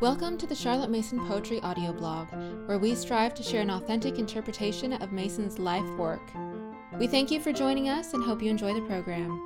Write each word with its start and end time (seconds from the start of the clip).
Welcome 0.00 0.38
to 0.38 0.46
the 0.46 0.54
Charlotte 0.54 0.90
Mason 0.90 1.18
Poetry 1.26 1.60
audio 1.62 1.92
blog, 1.92 2.28
where 2.68 2.78
we 2.78 2.94
strive 2.94 3.34
to 3.34 3.42
share 3.42 3.62
an 3.62 3.70
authentic 3.70 4.20
interpretation 4.20 4.92
of 4.92 5.10
Mason's 5.10 5.58
life 5.58 5.90
work. 5.98 6.22
We 7.00 7.08
thank 7.08 7.32
you 7.32 7.40
for 7.40 7.52
joining 7.52 7.88
us 7.88 8.14
and 8.14 8.22
hope 8.22 8.40
you 8.40 8.48
enjoy 8.48 8.74
the 8.74 8.86
program. 8.86 9.44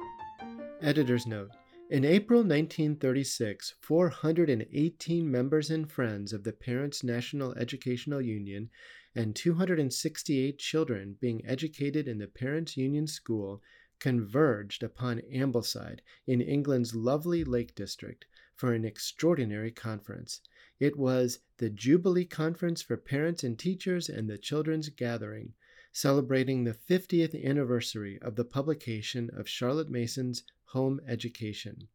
Editor's 0.82 1.26
note 1.26 1.52
In 1.88 2.04
April 2.04 2.40
1936, 2.40 3.76
418 3.80 5.30
members 5.30 5.70
and 5.70 5.90
friends 5.90 6.34
of 6.34 6.44
the 6.44 6.52
Parents 6.52 7.02
National 7.02 7.54
Educational 7.54 8.20
Union 8.20 8.68
and 9.14 9.34
268 9.34 10.58
children 10.58 11.16
being 11.18 11.40
educated 11.46 12.06
in 12.06 12.18
the 12.18 12.26
Parents 12.26 12.76
Union 12.76 13.06
School 13.06 13.62
converged 14.00 14.82
upon 14.82 15.22
Ambleside 15.32 16.00
in 16.26 16.42
England's 16.42 16.94
lovely 16.94 17.42
Lake 17.42 17.74
District 17.74 18.26
for 18.54 18.72
an 18.72 18.84
extraordinary 18.84 19.70
conference. 19.70 20.40
It 20.78 20.98
was 20.98 21.38
the 21.58 21.70
Jubilee 21.70 22.24
Conference 22.24 22.82
for 22.82 22.96
Parents 22.96 23.44
and 23.44 23.58
Teachers 23.58 24.08
and 24.08 24.28
the 24.28 24.38
Children's 24.38 24.88
Gathering, 24.88 25.54
celebrating 25.92 26.64
the 26.64 26.74
50th 26.74 27.44
anniversary 27.44 28.18
of 28.20 28.36
the 28.36 28.44
publication 28.44 29.30
of 29.36 29.48
Charlotte 29.48 29.90
Mason's 29.90 30.42
Home 30.66 31.00
Education. 31.06 31.88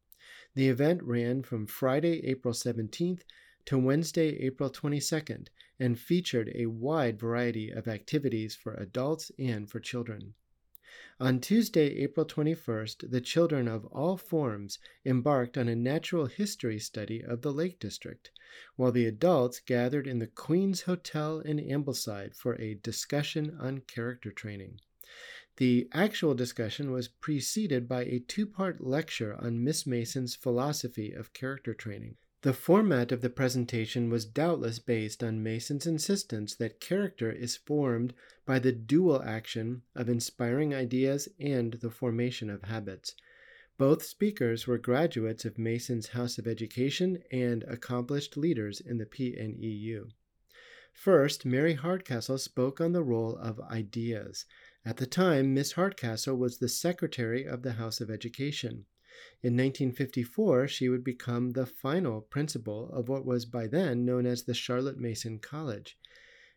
The 0.54 0.68
event 0.68 1.02
ran 1.02 1.42
from 1.42 1.66
Friday, 1.66 2.24
April 2.26 2.54
17th 2.54 3.22
to 3.66 3.78
Wednesday, 3.78 4.38
April 4.38 4.70
22nd, 4.70 5.48
and 5.78 5.98
featured 5.98 6.50
a 6.54 6.66
wide 6.66 7.18
variety 7.18 7.70
of 7.70 7.86
activities 7.86 8.56
for 8.56 8.74
adults 8.74 9.30
and 9.38 9.70
for 9.70 9.80
children. 9.80 10.34
On 11.20 11.40
Tuesday, 11.40 11.96
April 11.98 12.26
21st, 12.26 13.10
the 13.10 13.20
children 13.20 13.68
of 13.68 13.86
all 13.86 14.16
forms 14.16 14.78
embarked 15.04 15.56
on 15.56 15.68
a 15.68 15.76
natural 15.76 16.26
history 16.26 16.78
study 16.78 17.22
of 17.22 17.42
the 17.42 17.52
Lake 17.52 17.78
District, 17.78 18.30
while 18.76 18.92
the 18.92 19.06
adults 19.06 19.60
gathered 19.60 20.06
in 20.06 20.18
the 20.18 20.26
Queen's 20.26 20.82
Hotel 20.82 21.40
in 21.40 21.58
Ambleside 21.58 22.34
for 22.34 22.60
a 22.60 22.74
discussion 22.74 23.56
on 23.60 23.80
character 23.80 24.32
training. 24.32 24.80
The 25.58 25.88
actual 25.92 26.34
discussion 26.34 26.92
was 26.92 27.08
preceded 27.08 27.88
by 27.88 28.04
a 28.04 28.20
two 28.20 28.46
part 28.46 28.80
lecture 28.80 29.34
on 29.34 29.64
Miss 29.64 29.86
Mason's 29.86 30.34
philosophy 30.36 31.12
of 31.12 31.32
character 31.32 31.74
training. 31.74 32.16
The 32.42 32.52
format 32.52 33.10
of 33.10 33.20
the 33.20 33.30
presentation 33.30 34.10
was 34.10 34.24
doubtless 34.24 34.78
based 34.78 35.24
on 35.24 35.42
Mason's 35.42 35.88
insistence 35.88 36.54
that 36.54 36.78
character 36.78 37.32
is 37.32 37.56
formed 37.56 38.14
by 38.46 38.60
the 38.60 38.70
dual 38.70 39.20
action 39.22 39.82
of 39.96 40.08
inspiring 40.08 40.72
ideas 40.72 41.28
and 41.40 41.72
the 41.74 41.90
formation 41.90 42.48
of 42.48 42.62
habits. 42.62 43.16
Both 43.76 44.04
speakers 44.04 44.68
were 44.68 44.78
graduates 44.78 45.44
of 45.44 45.58
Mason's 45.58 46.08
House 46.08 46.38
of 46.38 46.46
Education 46.46 47.24
and 47.32 47.64
accomplished 47.64 48.36
leaders 48.36 48.80
in 48.80 48.98
the 48.98 49.06
PNEU. 49.06 50.12
First, 50.92 51.44
Mary 51.44 51.74
Hardcastle 51.74 52.38
spoke 52.38 52.80
on 52.80 52.92
the 52.92 53.02
role 53.02 53.36
of 53.36 53.60
ideas. 53.60 54.44
At 54.84 54.98
the 54.98 55.06
time, 55.06 55.54
Miss 55.54 55.72
Hardcastle 55.72 56.36
was 56.36 56.58
the 56.58 56.68
secretary 56.68 57.44
of 57.44 57.62
the 57.62 57.72
House 57.72 58.00
of 58.00 58.10
Education. 58.12 58.86
In 59.42 59.54
1954, 59.54 60.68
she 60.68 60.88
would 60.88 61.04
become 61.04 61.50
the 61.50 61.66
final 61.66 62.20
principal 62.20 62.90
of 62.92 63.08
what 63.08 63.24
was 63.24 63.46
by 63.46 63.66
then 63.66 64.04
known 64.04 64.26
as 64.26 64.42
the 64.42 64.54
Charlotte 64.54 64.98
Mason 64.98 65.38
College. 65.38 65.98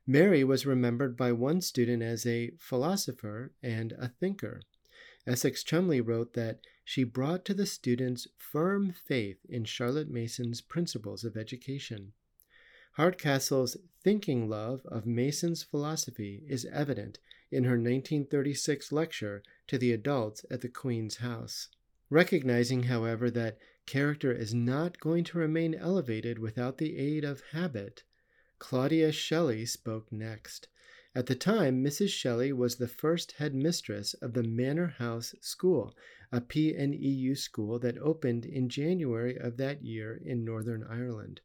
Mary 0.08 0.44
was 0.44 0.66
remembered 0.66 1.16
by 1.16 1.32
one 1.32 1.62
student 1.62 2.02
as 2.02 2.26
a 2.26 2.52
philosopher 2.58 3.54
and 3.62 3.94
a 3.94 4.10
thinker. 4.10 4.62
Essex 5.28 5.64
Cholmondeley 5.64 6.06
wrote 6.06 6.34
that 6.34 6.60
she 6.84 7.04
brought 7.04 7.46
to 7.46 7.54
the 7.54 7.66
students 7.66 8.28
firm 8.38 8.92
faith 8.92 9.38
in 9.48 9.64
Charlotte 9.64 10.10
Mason's 10.10 10.60
principles 10.62 11.24
of 11.24 11.38
education. 11.38 12.14
Hardcastle's 12.98 13.78
thinking 14.04 14.50
love 14.50 14.82
of 14.86 15.06
Mason's 15.06 15.64
philosophy 15.64 16.44
is 16.48 16.66
evident 16.66 17.20
in 17.52 17.64
her 17.66 17.78
1936 17.78 18.92
lecture 18.92 19.44
to 19.68 19.78
the 19.78 19.94
adults 19.94 20.46
at 20.50 20.62
the 20.62 20.70
Queen's 20.70 21.18
House. 21.18 21.70
Recognizing, 22.12 22.84
however, 22.84 23.32
that 23.32 23.58
character 23.86 24.34
is 24.34 24.54
not 24.54 25.00
going 25.00 25.24
to 25.24 25.38
remain 25.38 25.74
elevated 25.74 26.40
without 26.40 26.78
the 26.78 26.98
aid 26.98 27.24
of 27.24 27.42
habit, 27.54 28.04
Claudia 28.60 29.14
Shelley 29.14 29.66
spoke 29.66 30.12
next. 30.12 30.68
At 31.16 31.28
the 31.28 31.36
time, 31.36 31.82
Mrs. 31.82 32.10
Shelley 32.10 32.52
was 32.52 32.76
the 32.76 32.90
first 32.90 33.32
headmistress 33.38 34.14
of 34.16 34.34
the 34.34 34.44
Manor 34.44 34.88
House 34.88 35.34
School, 35.40 35.96
a 36.34 36.42
PNEU 36.42 37.38
school 37.38 37.80
that 37.80 37.98
opened 38.00 38.46
in 38.46 38.68
January 38.68 39.38
of 39.38 39.56
that 39.56 39.82
year 39.82 40.22
in 40.22 40.44
Northern 40.44 40.84
Ireland. 40.84 41.40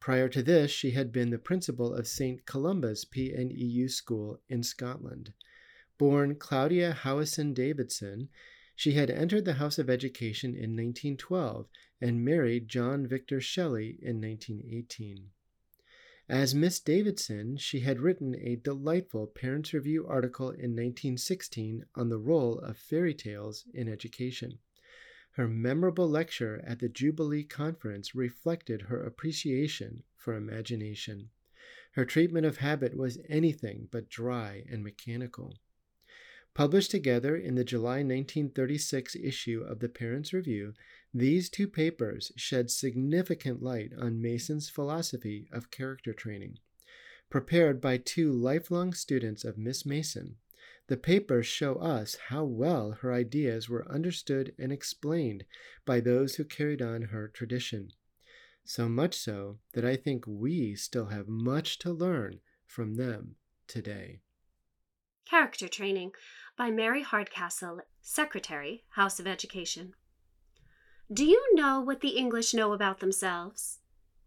Prior 0.00 0.30
to 0.30 0.42
this, 0.42 0.70
she 0.70 0.92
had 0.92 1.12
been 1.12 1.28
the 1.28 1.38
principal 1.38 1.92
of 1.92 2.08
St. 2.08 2.46
Columba's 2.46 3.04
PNEU 3.04 3.90
school 3.90 4.40
in 4.48 4.62
Scotland. 4.62 5.34
Born 5.98 6.36
Claudia 6.36 6.96
Howison 7.02 7.52
Davidson, 7.52 8.30
she 8.80 8.92
had 8.92 9.10
entered 9.10 9.44
the 9.44 9.60
House 9.60 9.78
of 9.78 9.90
Education 9.90 10.52
in 10.52 10.74
1912 10.74 11.68
and 12.00 12.24
married 12.24 12.66
John 12.66 13.06
Victor 13.06 13.38
Shelley 13.38 13.98
in 14.00 14.22
1918. 14.22 15.32
As 16.30 16.54
Miss 16.54 16.80
Davidson, 16.80 17.58
she 17.58 17.80
had 17.80 18.00
written 18.00 18.34
a 18.34 18.56
delightful 18.56 19.26
Parents' 19.26 19.74
Review 19.74 20.06
article 20.06 20.48
in 20.48 20.70
1916 20.70 21.84
on 21.94 22.08
the 22.08 22.16
role 22.16 22.58
of 22.60 22.78
fairy 22.78 23.12
tales 23.12 23.66
in 23.74 23.86
education. 23.86 24.60
Her 25.32 25.46
memorable 25.46 26.08
lecture 26.08 26.64
at 26.66 26.78
the 26.78 26.88
Jubilee 26.88 27.44
Conference 27.44 28.14
reflected 28.14 28.80
her 28.80 29.04
appreciation 29.04 30.04
for 30.16 30.32
imagination. 30.32 31.28
Her 31.92 32.06
treatment 32.06 32.46
of 32.46 32.56
habit 32.56 32.96
was 32.96 33.18
anything 33.28 33.88
but 33.90 34.08
dry 34.08 34.64
and 34.70 34.82
mechanical. 34.82 35.58
Published 36.54 36.90
together 36.90 37.36
in 37.36 37.54
the 37.54 37.64
July 37.64 37.98
1936 37.98 39.16
issue 39.16 39.62
of 39.62 39.78
the 39.78 39.88
Parents' 39.88 40.32
Review, 40.32 40.74
these 41.14 41.48
two 41.48 41.68
papers 41.68 42.32
shed 42.36 42.70
significant 42.70 43.62
light 43.62 43.92
on 43.96 44.20
Mason's 44.20 44.68
philosophy 44.68 45.48
of 45.52 45.70
character 45.70 46.12
training. 46.12 46.58
Prepared 47.30 47.80
by 47.80 47.96
two 47.96 48.32
lifelong 48.32 48.92
students 48.92 49.44
of 49.44 49.56
Miss 49.56 49.86
Mason, 49.86 50.36
the 50.88 50.96
papers 50.96 51.46
show 51.46 51.76
us 51.76 52.16
how 52.28 52.44
well 52.44 52.98
her 53.00 53.12
ideas 53.12 53.68
were 53.68 53.88
understood 53.88 54.52
and 54.58 54.72
explained 54.72 55.44
by 55.86 56.00
those 56.00 56.34
who 56.34 56.44
carried 56.44 56.82
on 56.82 57.02
her 57.02 57.28
tradition. 57.28 57.92
So 58.64 58.88
much 58.88 59.14
so 59.14 59.60
that 59.72 59.84
I 59.84 59.94
think 59.94 60.24
we 60.26 60.74
still 60.74 61.06
have 61.06 61.28
much 61.28 61.78
to 61.78 61.92
learn 61.92 62.40
from 62.66 62.96
them 62.96 63.36
today. 63.68 64.20
Character 65.30 65.68
Training 65.68 66.10
by 66.56 66.72
Mary 66.72 67.04
Hardcastle, 67.04 67.82
Secretary, 68.02 68.82
House 68.96 69.20
of 69.20 69.28
Education. 69.28 69.94
Do 71.12 71.24
you 71.24 71.54
know 71.54 71.80
what 71.80 72.00
the 72.00 72.16
English 72.16 72.52
know 72.52 72.72
about 72.72 72.98
themselves? 72.98 73.78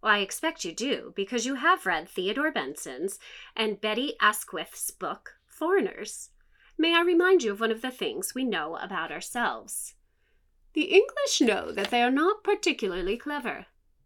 Well, 0.01 0.13
I 0.13 0.19
expect 0.19 0.63
you 0.63 0.71
do, 0.71 1.11
because 1.13 1.45
you 1.45 1.55
have 1.55 1.85
read 1.85 2.07
Theodore 2.07 2.53
Benson's 2.53 3.19
and 3.53 3.81
Betty 3.81 4.13
Askwith's 4.21 4.91
book, 4.91 5.35
Foreigners. 5.45 6.29
May 6.77 6.95
I 6.95 7.01
remind 7.01 7.43
you 7.43 7.51
of 7.51 7.59
one 7.59 7.71
of 7.71 7.81
the 7.81 7.91
things 7.91 8.33
we 8.33 8.45
know 8.45 8.77
about 8.77 9.11
ourselves? 9.11 9.95
The 10.71 10.83
English 10.83 11.41
know 11.41 11.73
that 11.73 11.91
they 11.91 12.01
are 12.01 12.11
not 12.11 12.45
particularly 12.45 13.17
clever. 13.17 13.65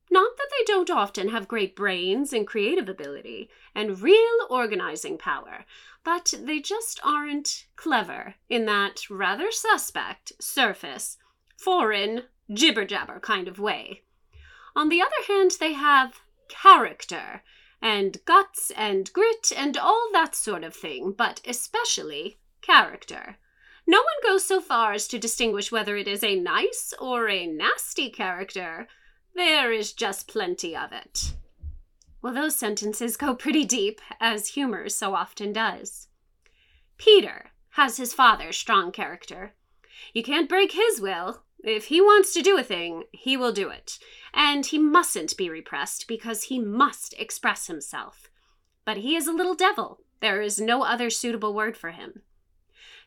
Not 0.10 0.38
that 0.38 0.50
they 0.58 0.64
don't 0.66 0.90
often 0.90 1.30
have 1.30 1.48
great 1.48 1.76
brains 1.76 2.32
and 2.32 2.48
creative 2.48 2.88
ability 2.88 3.50
and 3.76 4.02
real 4.02 4.48
organizing 4.50 5.18
power, 5.18 5.66
but 6.04 6.34
they 6.42 6.60
just 6.60 7.00
aren't 7.04 7.66
clever 7.76 8.36
in 8.50 8.66
that 8.66 9.10
rather 9.10 9.52
suspect, 9.52 10.32
surface, 10.40 11.18
foreign, 11.58 12.24
jibber 12.54 12.86
jabber 12.86 13.20
kind 13.20 13.48
of 13.48 13.60
way. 13.60 14.04
On 14.76 14.90
the 14.90 15.02
other 15.02 15.24
hand, 15.28 15.52
they 15.60 15.74
have 15.74 16.22
character 16.48 17.44
and 17.82 18.24
guts 18.26 18.72
and 18.72 19.12
grit 19.12 19.52
and 19.56 19.78
all 19.78 20.10
that 20.14 20.36
sort 20.36 20.64
of 20.64 20.74
thing, 20.74 21.12
but 21.12 21.42
especially 21.46 22.38
character. 22.62 23.38
No 23.86 24.00
one 24.00 24.32
goes 24.32 24.46
so 24.46 24.60
far 24.60 24.94
as 24.94 25.08
to 25.10 25.20
distinguish 25.20 25.72
whether 25.72 25.96
it 25.96 26.08
is 26.08 26.24
a 26.24 26.40
nice 26.40 26.94
or 27.00 27.30
a 27.30 27.48
nasty 27.48 28.10
character 28.10 28.88
there 29.38 29.72
is 29.72 29.94
just 29.94 30.28
plenty 30.28 30.76
of 30.76 30.92
it. 30.92 31.34
Well, 32.22 32.34
those 32.34 32.56
sentences 32.56 33.16
go 33.16 33.36
pretty 33.36 33.64
deep, 33.64 34.02
as 34.20 34.50
humor 34.50 34.90
so 34.90 35.14
often 35.14 35.54
does. 35.54 36.08
Peter 36.98 37.52
has 37.72 37.98
his 37.98 38.14
father's 38.14 38.58
strong 38.58 38.92
character. 38.92 39.54
You 40.14 40.24
can't 40.24 40.50
break 40.50 40.72
his 40.72 41.00
will. 41.00 41.44
If 41.64 41.86
he 41.86 42.02
wants 42.02 42.34
to 42.34 42.42
do 42.42 42.58
a 42.58 42.64
thing, 42.64 43.04
he 43.12 43.38
will 43.38 43.52
do 43.52 43.70
it. 43.70 44.00
And 44.34 44.66
he 44.66 44.80
mustn't 44.80 45.38
be 45.38 45.50
repressed 45.50 46.08
because 46.08 46.44
he 46.44 46.60
must 46.60 47.14
express 47.20 47.68
himself. 47.68 48.30
But 48.86 48.98
he 48.98 49.16
is 49.16 49.28
a 49.28 49.34
little 49.34 49.56
devil. 49.56 50.00
There 50.20 50.42
is 50.42 50.60
no 50.60 50.84
other 50.84 51.12
suitable 51.12 51.54
word 51.54 51.78
for 51.78 51.92
him. 51.92 52.24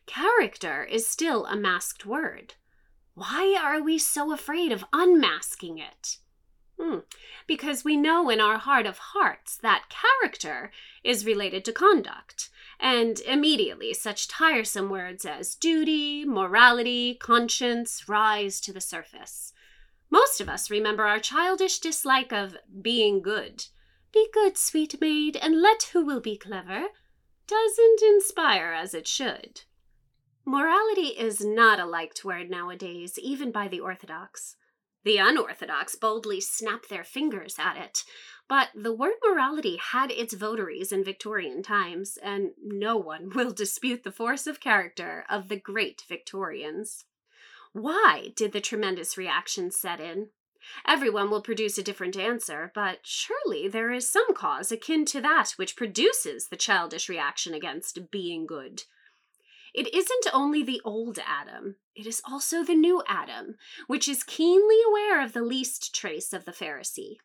Character 0.05 0.83
is 0.83 1.07
still 1.07 1.45
a 1.45 1.57
masked 1.57 2.05
word. 2.05 2.55
Why 3.13 3.57
are 3.61 3.81
we 3.81 3.97
so 3.97 4.31
afraid 4.31 4.71
of 4.71 4.85
unmasking 4.93 5.77
it? 5.77 6.17
Hmm. 6.79 6.99
Because 7.45 7.83
we 7.83 7.97
know 7.97 8.29
in 8.29 8.39
our 8.39 8.57
heart 8.57 8.85
of 8.85 8.97
hearts 8.97 9.57
that 9.57 9.89
character 9.89 10.71
is 11.03 11.25
related 11.25 11.63
to 11.65 11.73
conduct, 11.73 12.49
and 12.79 13.19
immediately 13.21 13.93
such 13.93 14.27
tiresome 14.27 14.89
words 14.89 15.25
as 15.25 15.55
duty, 15.55 16.25
morality, 16.25 17.15
conscience 17.15 18.07
rise 18.07 18.59
to 18.61 18.73
the 18.73 18.81
surface. 18.81 19.53
Most 20.09 20.41
of 20.41 20.49
us 20.49 20.71
remember 20.71 21.05
our 21.05 21.19
childish 21.19 21.79
dislike 21.79 22.33
of 22.33 22.57
being 22.81 23.21
good. 23.21 23.65
Be 24.11 24.27
good, 24.33 24.57
sweet 24.57 24.99
maid, 24.99 25.37
and 25.37 25.61
let 25.61 25.89
who 25.93 26.03
will 26.03 26.19
be 26.19 26.37
clever. 26.37 26.87
Doesn't 27.47 28.01
inspire 28.01 28.73
as 28.73 28.93
it 28.93 29.07
should. 29.07 29.61
Morality 30.45 31.09
is 31.09 31.45
not 31.45 31.79
a 31.79 31.85
liked 31.85 32.25
word 32.25 32.49
nowadays, 32.49 33.19
even 33.19 33.51
by 33.51 33.67
the 33.67 33.79
Orthodox. 33.79 34.55
The 35.03 35.17
unorthodox 35.17 35.95
boldly 35.95 36.41
snap 36.41 36.87
their 36.87 37.03
fingers 37.03 37.57
at 37.57 37.77
it. 37.77 38.03
But 38.47 38.69
the 38.75 38.93
word 38.93 39.15
morality 39.23 39.77
had 39.77 40.11
its 40.11 40.33
votaries 40.33 40.91
in 40.91 41.03
Victorian 41.03 41.63
times, 41.63 42.17
and 42.21 42.51
no 42.61 42.97
one 42.97 43.29
will 43.35 43.51
dispute 43.51 44.03
the 44.03 44.11
force 44.11 44.47
of 44.47 44.59
character 44.59 45.25
of 45.29 45.47
the 45.47 45.57
great 45.57 46.03
Victorians. 46.07 47.05
Why 47.73 48.33
did 48.35 48.51
the 48.51 48.61
tremendous 48.61 49.17
reaction 49.17 49.71
set 49.71 49.99
in? 49.99 50.29
Everyone 50.85 51.29
will 51.31 51.41
produce 51.41 51.77
a 51.77 51.83
different 51.83 52.17
answer, 52.17 52.71
but 52.75 52.99
surely 53.03 53.67
there 53.67 53.91
is 53.91 54.11
some 54.11 54.33
cause 54.33 54.71
akin 54.71 55.05
to 55.05 55.21
that 55.21 55.51
which 55.55 55.75
produces 55.75 56.47
the 56.47 56.57
childish 56.57 57.09
reaction 57.09 57.53
against 57.53 58.11
being 58.11 58.45
good. 58.45 58.83
It 59.73 59.93
isn't 59.93 60.27
only 60.33 60.63
the 60.63 60.81
old 60.83 61.17
Adam, 61.25 61.77
it 61.95 62.05
is 62.05 62.21
also 62.29 62.63
the 62.63 62.75
new 62.75 63.01
Adam, 63.07 63.55
which 63.87 64.07
is 64.07 64.23
keenly 64.23 64.79
aware 64.87 65.21
of 65.21 65.33
the 65.33 65.43
least 65.43 65.95
trace 65.95 66.33
of 66.33 66.45
the 66.45 66.51
Pharisee. 66.51 67.17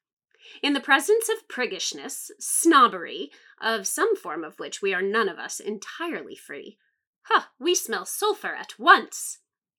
In 0.62 0.72
the 0.72 0.80
presence 0.80 1.28
of 1.28 1.48
priggishness, 1.48 2.30
snobbery, 2.38 3.32
of 3.60 3.86
some 3.86 4.14
form 4.14 4.44
of 4.44 4.60
which 4.60 4.80
we 4.80 4.94
are 4.94 5.02
none 5.02 5.28
of 5.28 5.38
us 5.38 5.58
entirely 5.58 6.36
free, 6.36 6.78
ha, 7.22 7.50
we 7.58 7.74
smell 7.74 8.04
sulphur 8.04 8.54
at 8.54 8.78
once! 8.78 9.38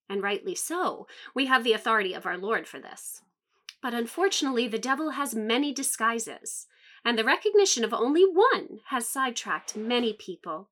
And 0.09 0.21
rightly 0.21 0.55
so. 0.55 1.07
We 1.33 1.45
have 1.45 1.63
the 1.63 1.73
authority 1.73 2.13
of 2.13 2.25
our 2.25 2.37
Lord 2.37 2.67
for 2.67 2.79
this. 2.79 3.21
But 3.81 3.93
unfortunately, 3.93 4.67
the 4.67 4.79
devil 4.79 5.11
has 5.11 5.35
many 5.35 5.73
disguises, 5.73 6.67
and 7.05 7.17
the 7.17 7.23
recognition 7.23 7.83
of 7.83 7.93
only 7.93 8.23
one 8.23 8.81
has 8.87 9.07
sidetracked 9.07 9.75
many 9.75 10.13
people. 10.13 10.69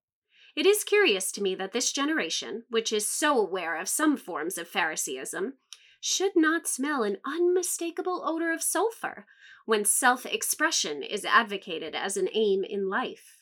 It 0.55 0.65
is 0.65 0.85
curious 0.85 1.31
to 1.33 1.43
me 1.43 1.53
that 1.55 1.73
this 1.73 1.91
generation, 1.91 2.63
which 2.69 2.93
is 2.93 3.09
so 3.09 3.37
aware 3.37 3.75
of 3.75 3.89
some 3.89 4.15
forms 4.15 4.57
of 4.57 4.69
Phariseeism, 4.69 5.53
should 5.99 6.31
not 6.35 6.67
smell 6.67 7.03
an 7.03 7.17
unmistakable 7.25 8.21
odor 8.25 8.53
of 8.53 8.63
sulfur 8.63 9.25
when 9.65 9.83
self 9.83 10.25
expression 10.25 11.03
is 11.03 11.25
advocated 11.25 11.93
as 11.93 12.15
an 12.15 12.29
aim 12.33 12.63
in 12.63 12.89
life. 12.89 13.39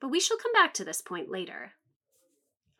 But 0.00 0.08
we 0.08 0.18
shall 0.18 0.38
come 0.38 0.52
back 0.52 0.74
to 0.74 0.84
this 0.84 1.02
point 1.02 1.30
later. 1.30 1.72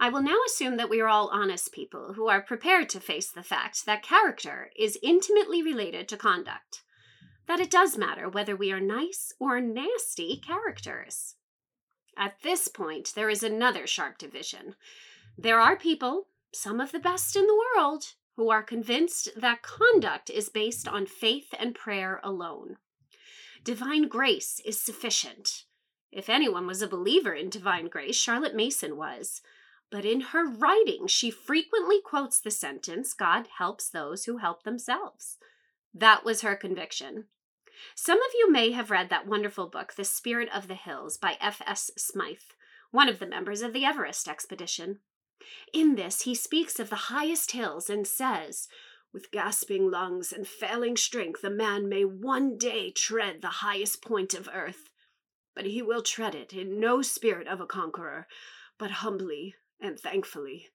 I 0.00 0.08
will 0.08 0.22
now 0.22 0.38
assume 0.46 0.78
that 0.78 0.88
we 0.88 1.00
are 1.00 1.08
all 1.08 1.28
honest 1.28 1.72
people 1.72 2.14
who 2.14 2.28
are 2.28 2.40
prepared 2.40 2.88
to 2.88 3.00
face 3.00 3.30
the 3.30 3.42
fact 3.42 3.84
that 3.84 4.02
character 4.02 4.70
is 4.74 4.98
intimately 5.02 5.62
related 5.62 6.08
to 6.08 6.16
conduct, 6.16 6.82
that 7.46 7.60
it 7.60 7.70
does 7.70 7.98
matter 7.98 8.28
whether 8.28 8.56
we 8.56 8.72
are 8.72 8.80
nice 8.80 9.32
or 9.38 9.60
nasty 9.60 10.40
characters. 10.44 11.36
At 12.20 12.42
this 12.42 12.68
point, 12.68 13.14
there 13.16 13.30
is 13.30 13.42
another 13.42 13.86
sharp 13.86 14.18
division. 14.18 14.74
There 15.38 15.58
are 15.58 15.74
people, 15.74 16.26
some 16.52 16.78
of 16.78 16.92
the 16.92 16.98
best 16.98 17.34
in 17.34 17.46
the 17.46 17.64
world, 17.74 18.12
who 18.36 18.50
are 18.50 18.62
convinced 18.62 19.30
that 19.36 19.62
conduct 19.62 20.28
is 20.28 20.50
based 20.50 20.86
on 20.86 21.06
faith 21.06 21.54
and 21.58 21.74
prayer 21.74 22.20
alone. 22.22 22.76
Divine 23.64 24.06
grace 24.06 24.60
is 24.66 24.78
sufficient. 24.78 25.64
If 26.12 26.28
anyone 26.28 26.66
was 26.66 26.82
a 26.82 26.88
believer 26.88 27.32
in 27.32 27.48
divine 27.48 27.88
grace, 27.88 28.16
Charlotte 28.16 28.54
Mason 28.54 28.98
was. 28.98 29.40
But 29.90 30.04
in 30.04 30.20
her 30.20 30.46
writing, 30.46 31.06
she 31.06 31.30
frequently 31.30 32.02
quotes 32.04 32.38
the 32.38 32.50
sentence 32.50 33.14
God 33.14 33.46
helps 33.56 33.88
those 33.88 34.26
who 34.26 34.36
help 34.36 34.64
themselves. 34.64 35.38
That 35.94 36.22
was 36.22 36.42
her 36.42 36.54
conviction. 36.54 37.24
Some 37.94 38.18
of 38.18 38.30
you 38.34 38.50
may 38.50 38.72
have 38.72 38.90
read 38.90 39.08
that 39.10 39.26
wonderful 39.26 39.68
book, 39.68 39.94
The 39.94 40.04
Spirit 40.04 40.48
of 40.54 40.68
the 40.68 40.74
Hills, 40.74 41.16
by 41.16 41.36
F.S. 41.40 41.90
Smythe, 41.96 42.38
one 42.90 43.08
of 43.08 43.18
the 43.18 43.26
members 43.26 43.62
of 43.62 43.72
the 43.72 43.84
Everest 43.84 44.28
expedition. 44.28 45.00
In 45.72 45.94
this, 45.94 46.22
he 46.22 46.34
speaks 46.34 46.78
of 46.78 46.90
the 46.90 46.96
highest 46.96 47.52
hills 47.52 47.88
and 47.88 48.06
says, 48.06 48.68
With 49.12 49.30
gasping 49.30 49.90
lungs 49.90 50.32
and 50.32 50.46
failing 50.46 50.96
strength, 50.96 51.42
a 51.44 51.50
man 51.50 51.88
may 51.88 52.04
one 52.04 52.58
day 52.58 52.90
tread 52.90 53.40
the 53.40 53.48
highest 53.48 54.02
point 54.02 54.34
of 54.34 54.48
earth, 54.52 54.90
but 55.54 55.66
he 55.66 55.82
will 55.82 56.02
tread 56.02 56.34
it 56.34 56.52
in 56.52 56.80
no 56.80 57.02
spirit 57.02 57.46
of 57.46 57.60
a 57.60 57.66
conqueror, 57.66 58.26
but 58.78 58.90
humbly 58.90 59.54
and 59.80 59.98
thankfully, 59.98 60.68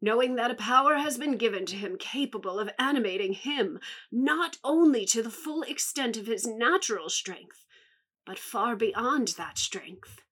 knowing 0.00 0.34
that 0.34 0.50
a 0.50 0.54
power 0.54 0.96
has 0.96 1.18
been 1.18 1.36
given 1.36 1.66
to 1.66 1.76
him 1.76 1.96
capable 1.98 2.58
of 2.58 2.70
animating 2.78 3.32
him 3.32 3.78
not 4.10 4.56
only 4.64 5.04
to 5.04 5.22
the 5.22 5.30
full 5.30 5.62
extent 5.62 6.16
of 6.16 6.26
his 6.26 6.46
natural 6.46 7.08
strength, 7.08 7.66
but 8.24 8.38
far 8.38 8.76
beyond 8.76 9.28
that 9.36 9.58
strength. 9.58 10.22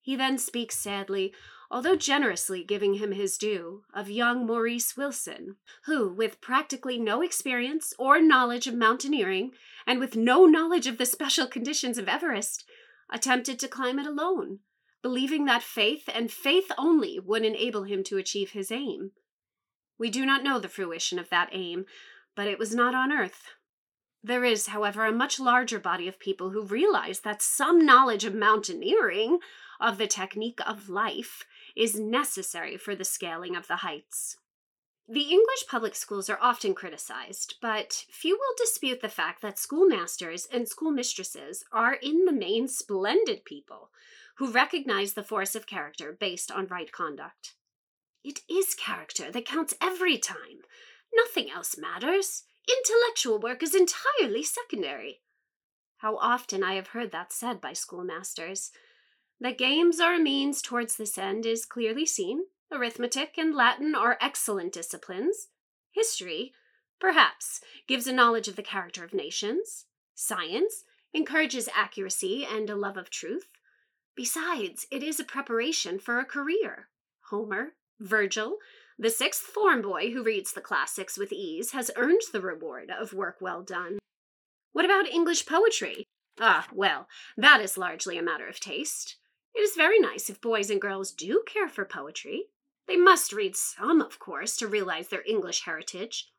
He 0.00 0.16
then 0.16 0.38
speaks 0.38 0.78
sadly, 0.78 1.34
although 1.70 1.96
generously 1.96 2.62
giving 2.62 2.94
him 2.94 3.12
his 3.12 3.36
due, 3.36 3.82
of 3.92 4.08
young 4.08 4.46
Maurice 4.46 4.96
Wilson, 4.96 5.56
who, 5.84 6.12
with 6.12 6.40
practically 6.40 6.98
no 6.98 7.22
experience 7.22 7.92
or 7.98 8.20
knowledge 8.20 8.66
of 8.66 8.74
mountaineering, 8.74 9.50
and 9.86 9.98
with 9.98 10.14
no 10.16 10.46
knowledge 10.46 10.86
of 10.86 10.98
the 10.98 11.06
special 11.06 11.46
conditions 11.46 11.98
of 11.98 12.08
Everest, 12.08 12.64
attempted 13.10 13.58
to 13.58 13.68
climb 13.68 13.98
it 13.98 14.06
alone 14.06 14.60
believing 15.06 15.44
that 15.44 15.62
faith 15.62 16.08
and 16.12 16.32
faith 16.32 16.72
only 16.76 17.20
would 17.20 17.44
enable 17.44 17.84
him 17.84 18.02
to 18.02 18.18
achieve 18.18 18.50
his 18.50 18.72
aim. 18.72 19.12
We 20.00 20.10
do 20.10 20.26
not 20.26 20.42
know 20.42 20.58
the 20.58 20.68
fruition 20.68 21.20
of 21.20 21.30
that 21.30 21.48
aim, 21.52 21.84
but 22.34 22.48
it 22.48 22.58
was 22.58 22.74
not 22.74 22.92
on 22.92 23.12
earth. 23.12 23.50
There 24.24 24.42
is, 24.42 24.66
however, 24.66 25.06
a 25.06 25.12
much 25.12 25.38
larger 25.38 25.78
body 25.78 26.08
of 26.08 26.18
people 26.18 26.50
who 26.50 26.66
realize 26.66 27.20
that 27.20 27.40
some 27.40 27.86
knowledge 27.86 28.24
of 28.24 28.34
mountaineering, 28.34 29.38
of 29.78 29.96
the 29.96 30.08
technique 30.08 30.58
of 30.66 30.88
life, 30.88 31.44
is 31.76 32.00
necessary 32.00 32.76
for 32.76 32.96
the 32.96 33.04
scaling 33.04 33.54
of 33.54 33.68
the 33.68 33.76
heights. 33.76 34.38
The 35.06 35.30
English 35.30 35.68
public 35.70 35.94
schools 35.94 36.28
are 36.28 36.40
often 36.42 36.74
criticized, 36.74 37.58
but 37.62 38.06
few 38.10 38.34
will 38.34 38.54
dispute 38.58 39.02
the 39.02 39.08
fact 39.08 39.40
that 39.42 39.60
schoolmasters 39.60 40.48
and 40.52 40.66
schoolmistresses 40.66 41.62
are, 41.70 41.94
in 41.94 42.24
the 42.24 42.32
main, 42.32 42.66
splendid 42.66 43.44
people 43.44 43.90
who 44.38 44.50
recognize 44.50 45.14
the 45.14 45.22
force 45.22 45.54
of 45.54 45.66
character 45.66 46.16
based 46.18 46.50
on 46.50 46.66
right 46.66 46.92
conduct. 46.92 47.54
It 48.22 48.40
is 48.50 48.74
character 48.74 49.30
that 49.30 49.46
counts 49.46 49.74
every 49.80 50.18
time. 50.18 50.62
Nothing 51.14 51.50
else 51.50 51.78
matters. 51.78 52.44
Intellectual 52.68 53.38
work 53.38 53.62
is 53.62 53.74
entirely 53.74 54.42
secondary. 54.42 55.20
How 55.98 56.16
often 56.18 56.62
I 56.62 56.74
have 56.74 56.88
heard 56.88 57.12
that 57.12 57.32
said 57.32 57.60
by 57.60 57.72
schoolmasters. 57.72 58.70
That 59.40 59.58
games 59.58 60.00
are 60.00 60.14
a 60.14 60.18
means 60.18 60.60
towards 60.60 60.96
this 60.96 61.16
end 61.16 61.46
is 61.46 61.64
clearly 61.64 62.04
seen. 62.04 62.46
Arithmetic 62.72 63.34
and 63.38 63.54
Latin 63.54 63.94
are 63.94 64.18
excellent 64.20 64.72
disciplines. 64.72 65.48
History, 65.92 66.52
perhaps, 67.00 67.60
gives 67.86 68.06
a 68.06 68.12
knowledge 68.12 68.48
of 68.48 68.56
the 68.56 68.62
character 68.62 69.04
of 69.04 69.14
nations. 69.14 69.86
Science 70.14 70.84
encourages 71.14 71.68
accuracy 71.74 72.44
and 72.44 72.68
a 72.68 72.76
love 72.76 72.96
of 72.96 73.08
truth. 73.08 73.48
Besides, 74.16 74.86
it 74.90 75.02
is 75.02 75.20
a 75.20 75.24
preparation 75.24 75.98
for 75.98 76.18
a 76.18 76.24
career. 76.24 76.88
Homer, 77.28 77.74
Virgil, 78.00 78.56
the 78.98 79.10
sixth 79.10 79.42
form 79.42 79.82
boy 79.82 80.10
who 80.10 80.22
reads 80.22 80.52
the 80.52 80.62
classics 80.62 81.18
with 81.18 81.32
ease 81.32 81.72
has 81.72 81.90
earned 81.96 82.22
the 82.32 82.40
reward 82.40 82.90
of 82.90 83.12
work 83.12 83.36
well 83.42 83.62
done. 83.62 83.98
What 84.72 84.86
about 84.86 85.06
English 85.06 85.44
poetry? 85.44 86.06
Ah, 86.40 86.66
well, 86.72 87.08
that 87.36 87.60
is 87.60 87.76
largely 87.76 88.16
a 88.16 88.22
matter 88.22 88.48
of 88.48 88.58
taste. 88.58 89.16
It 89.54 89.60
is 89.60 89.76
very 89.76 89.98
nice 89.98 90.30
if 90.30 90.40
boys 90.40 90.70
and 90.70 90.80
girls 90.80 91.12
do 91.12 91.42
care 91.46 91.68
for 91.68 91.84
poetry. 91.84 92.44
They 92.86 92.96
must 92.96 93.34
read 93.34 93.54
some, 93.54 94.00
of 94.00 94.18
course, 94.18 94.56
to 94.58 94.66
realize 94.66 95.08
their 95.08 95.24
English 95.26 95.64
heritage. 95.64 96.30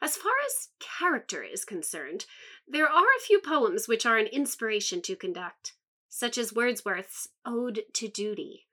As 0.00 0.16
far 0.16 0.32
as 0.46 0.68
character 0.78 1.42
is 1.42 1.66
concerned, 1.66 2.24
there 2.66 2.88
are 2.88 3.04
a 3.16 3.22
few 3.26 3.40
poems 3.40 3.88
which 3.88 4.06
are 4.06 4.16
an 4.16 4.26
inspiration 4.26 5.02
to 5.02 5.16
conduct 5.16 5.74
such 6.10 6.36
as 6.36 6.52
Wordsworth's 6.52 7.28
Ode 7.46 7.84
to 7.94 8.08
Duty. 8.08 8.66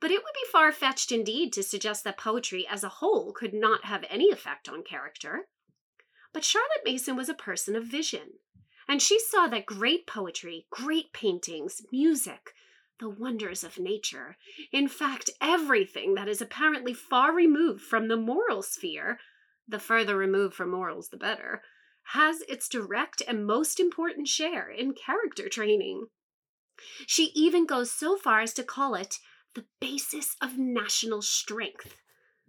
But 0.00 0.10
it 0.10 0.22
would 0.22 0.34
be 0.34 0.50
far 0.50 0.72
fetched 0.72 1.12
indeed 1.12 1.52
to 1.52 1.62
suggest 1.62 2.04
that 2.04 2.16
poetry 2.16 2.66
as 2.66 2.84
a 2.84 2.88
whole 2.88 3.32
could 3.32 3.52
not 3.52 3.84
have 3.84 4.04
any 4.08 4.30
effect 4.30 4.68
on 4.68 4.84
character. 4.84 5.48
But 6.32 6.44
Charlotte 6.44 6.84
Mason 6.84 7.16
was 7.16 7.28
a 7.28 7.34
person 7.34 7.76
of 7.76 7.84
vision, 7.84 8.38
and 8.88 9.02
she 9.02 9.18
saw 9.18 9.48
that 9.48 9.66
great 9.66 10.06
poetry, 10.06 10.66
great 10.70 11.12
paintings, 11.12 11.82
music, 11.90 12.52
the 13.00 13.08
wonders 13.10 13.64
of 13.64 13.78
nature, 13.78 14.36
in 14.72 14.88
fact, 14.88 15.30
everything 15.40 16.14
that 16.14 16.28
is 16.28 16.40
apparently 16.40 16.94
far 16.94 17.34
removed 17.34 17.82
from 17.82 18.08
the 18.08 18.16
moral 18.16 18.62
sphere, 18.62 19.18
the 19.68 19.78
further 19.78 20.16
removed 20.16 20.54
from 20.54 20.70
morals 20.70 21.08
the 21.08 21.16
better, 21.16 21.62
has 22.10 22.42
its 22.42 22.68
direct 22.68 23.22
and 23.26 23.46
most 23.46 23.80
important 23.80 24.28
share 24.28 24.70
in 24.70 24.94
character 24.94 25.48
training. 25.48 26.06
She 27.06 27.32
even 27.34 27.66
goes 27.66 27.90
so 27.90 28.16
far 28.16 28.40
as 28.40 28.52
to 28.54 28.64
call 28.64 28.94
it 28.94 29.18
the 29.54 29.64
basis 29.80 30.36
of 30.40 30.58
national 30.58 31.22
strength. 31.22 32.00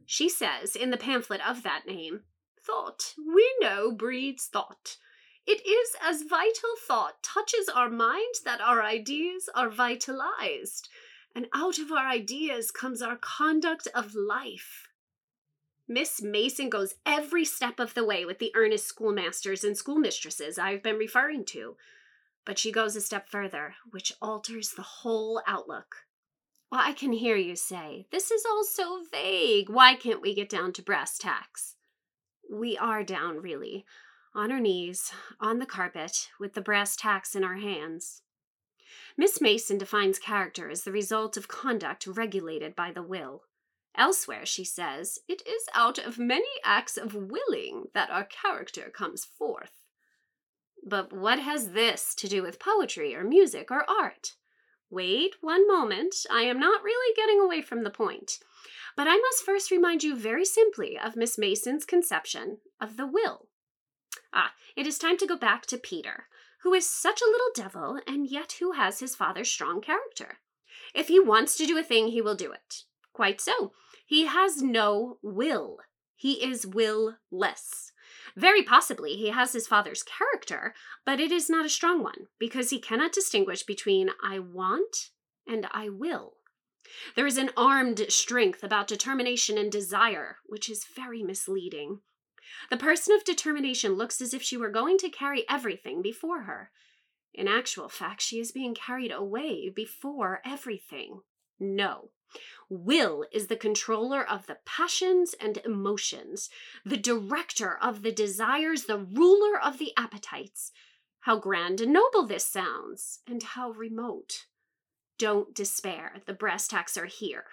She 0.05 0.29
says 0.29 0.75
in 0.75 0.89
the 0.89 0.97
pamphlet 0.97 1.47
of 1.47 1.63
that 1.63 1.85
name, 1.85 2.23
Thought, 2.61 3.13
we 3.17 3.55
know, 3.61 3.91
breeds 3.91 4.47
thought. 4.47 4.97
It 5.45 5.65
is 5.65 5.95
as 6.01 6.23
vital 6.23 6.75
thought 6.85 7.23
touches 7.23 7.69
our 7.69 7.89
mind 7.89 8.35
that 8.43 8.59
our 8.59 8.83
ideas 8.83 9.49
are 9.55 9.69
vitalized, 9.69 10.89
and 11.33 11.47
out 11.53 11.79
of 11.79 11.91
our 11.91 12.05
ideas 12.05 12.69
comes 12.71 13.01
our 13.01 13.15
conduct 13.15 13.87
of 13.95 14.13
life. 14.13 14.89
Miss 15.87 16.21
Mason 16.21 16.69
goes 16.69 16.95
every 17.05 17.45
step 17.45 17.79
of 17.79 17.93
the 17.93 18.03
way 18.03 18.25
with 18.25 18.39
the 18.39 18.51
earnest 18.55 18.87
schoolmasters 18.87 19.63
and 19.63 19.77
schoolmistresses 19.77 20.59
I've 20.59 20.83
been 20.83 20.97
referring 20.97 21.45
to, 21.45 21.77
but 22.47 22.57
she 22.57 22.71
goes 22.71 22.95
a 22.95 23.01
step 23.01 23.27
further, 23.27 23.75
which 23.91 24.13
alters 24.21 24.71
the 24.71 24.81
whole 24.81 25.41
outlook. 25.45 26.05
Well, 26.71 26.79
I 26.81 26.93
can 26.93 27.11
hear 27.11 27.35
you 27.35 27.57
say, 27.57 28.07
This 28.09 28.31
is 28.31 28.45
all 28.45 28.63
so 28.63 29.03
vague. 29.11 29.69
Why 29.69 29.95
can't 29.95 30.21
we 30.21 30.33
get 30.33 30.49
down 30.49 30.71
to 30.73 30.81
brass 30.81 31.17
tacks? 31.17 31.75
We 32.49 32.77
are 32.77 33.03
down, 33.03 33.41
really, 33.41 33.85
on 34.33 34.49
our 34.49 34.61
knees, 34.61 35.11
on 35.41 35.59
the 35.59 35.65
carpet, 35.65 36.29
with 36.39 36.53
the 36.53 36.61
brass 36.61 36.95
tacks 36.95 37.35
in 37.35 37.43
our 37.43 37.57
hands. 37.57 38.21
Miss 39.17 39.41
Mason 39.41 39.77
defines 39.77 40.17
character 40.17 40.69
as 40.69 40.83
the 40.83 40.91
result 40.93 41.35
of 41.35 41.49
conduct 41.49 42.07
regulated 42.07 42.77
by 42.77 42.93
the 42.93 43.03
will. 43.03 43.43
Elsewhere, 43.93 44.45
she 44.45 44.63
says, 44.63 45.19
it 45.27 45.41
is 45.45 45.63
out 45.73 45.97
of 45.97 46.17
many 46.17 46.47
acts 46.63 46.95
of 46.95 47.13
willing 47.13 47.87
that 47.93 48.09
our 48.09 48.23
character 48.23 48.89
comes 48.89 49.25
forth. 49.25 49.81
But 50.87 51.11
what 51.11 51.39
has 51.39 51.71
this 51.71 52.15
to 52.15 52.29
do 52.29 52.41
with 52.41 52.59
poetry 52.59 53.13
or 53.13 53.25
music 53.25 53.69
or 53.71 53.83
art? 53.89 54.35
Wait 54.89 55.35
one 55.41 55.67
moment, 55.67 56.15
I 56.31 56.43
am 56.43 56.61
not 56.61 56.81
really 56.81 57.13
getting 57.13 57.41
away 57.41 57.61
from 57.61 57.83
the 57.83 57.89
point. 57.89 58.39
But 58.95 59.05
I 59.05 59.17
must 59.17 59.43
first 59.43 59.69
remind 59.69 60.01
you 60.01 60.15
very 60.15 60.45
simply 60.45 60.97
of 60.97 61.17
Miss 61.17 61.37
Mason's 61.37 61.83
conception 61.83 62.59
of 62.79 62.95
the 62.95 63.05
will. 63.05 63.47
Ah, 64.31 64.53
it 64.77 64.87
is 64.87 64.97
time 64.97 65.17
to 65.17 65.27
go 65.27 65.35
back 65.35 65.65
to 65.65 65.77
Peter, 65.77 66.27
who 66.63 66.73
is 66.73 66.89
such 66.89 67.21
a 67.21 67.29
little 67.29 67.51
devil 67.53 67.99
and 68.07 68.29
yet 68.29 68.53
who 68.59 68.71
has 68.71 69.01
his 69.01 69.13
father's 69.13 69.51
strong 69.51 69.81
character. 69.81 70.37
If 70.95 71.09
he 71.09 71.19
wants 71.19 71.57
to 71.57 71.65
do 71.65 71.77
a 71.77 71.83
thing, 71.83 72.07
he 72.07 72.21
will 72.21 72.35
do 72.35 72.53
it. 72.53 72.83
Quite 73.11 73.41
so. 73.41 73.73
He 74.05 74.27
has 74.27 74.61
no 74.61 75.17
will. 75.21 75.79
He 76.15 76.41
is 76.45 76.65
will 76.65 77.17
less. 77.29 77.91
Very 78.37 78.61
possibly 78.61 79.15
he 79.15 79.29
has 79.29 79.53
his 79.53 79.65
father's 79.65 80.03
character, 80.03 80.75
but 81.03 81.19
it 81.19 81.31
is 81.31 81.49
not 81.49 81.65
a 81.65 81.69
strong 81.69 82.03
one, 82.03 82.27
because 82.37 82.69
he 82.69 82.79
cannot 82.79 83.11
distinguish 83.11 83.63
between 83.63 84.11
I 84.23 84.37
want 84.37 85.09
and 85.47 85.67
I 85.71 85.89
will. 85.89 86.35
There 87.15 87.25
is 87.25 87.39
an 87.39 87.49
armed 87.57 88.05
strength 88.09 88.63
about 88.63 88.87
determination 88.87 89.57
and 89.57 89.71
desire, 89.71 90.37
which 90.45 90.69
is 90.69 90.85
very 90.85 91.23
misleading. 91.23 92.01
The 92.69 92.77
person 92.77 93.15
of 93.15 93.23
determination 93.23 93.93
looks 93.93 94.21
as 94.21 94.35
if 94.35 94.43
she 94.43 94.55
were 94.55 94.69
going 94.69 94.99
to 94.99 95.09
carry 95.09 95.43
everything 95.49 96.03
before 96.03 96.43
her. 96.43 96.69
In 97.33 97.47
actual 97.47 97.89
fact, 97.89 98.21
she 98.21 98.39
is 98.39 98.51
being 98.51 98.75
carried 98.75 99.11
away 99.11 99.69
before 99.69 100.41
everything. 100.45 101.21
No, 101.59 102.11
Will 102.69 103.25
is 103.31 103.47
the 103.47 103.55
controller 103.55 104.27
of 104.27 104.47
the 104.47 104.57
passions 104.65 105.33
and 105.39 105.57
emotions, 105.57 106.49
the 106.83 106.97
director 106.97 107.77
of 107.77 108.01
the 108.01 108.11
desires, 108.11 108.83
the 108.83 108.97
ruler 108.97 109.59
of 109.59 109.77
the 109.77 109.93
appetites. 109.95 110.71
How 111.21 111.37
grand 111.37 111.81
and 111.81 111.93
noble 111.93 112.25
this 112.25 112.45
sounds, 112.45 113.19
and 113.27 113.41
how 113.41 113.71
remote. 113.71 114.45
Don't 115.17 115.53
despair, 115.53 116.21
the 116.25 116.33
brass 116.33 116.67
tacks 116.67 116.97
are 116.97 117.05
here. 117.05 117.45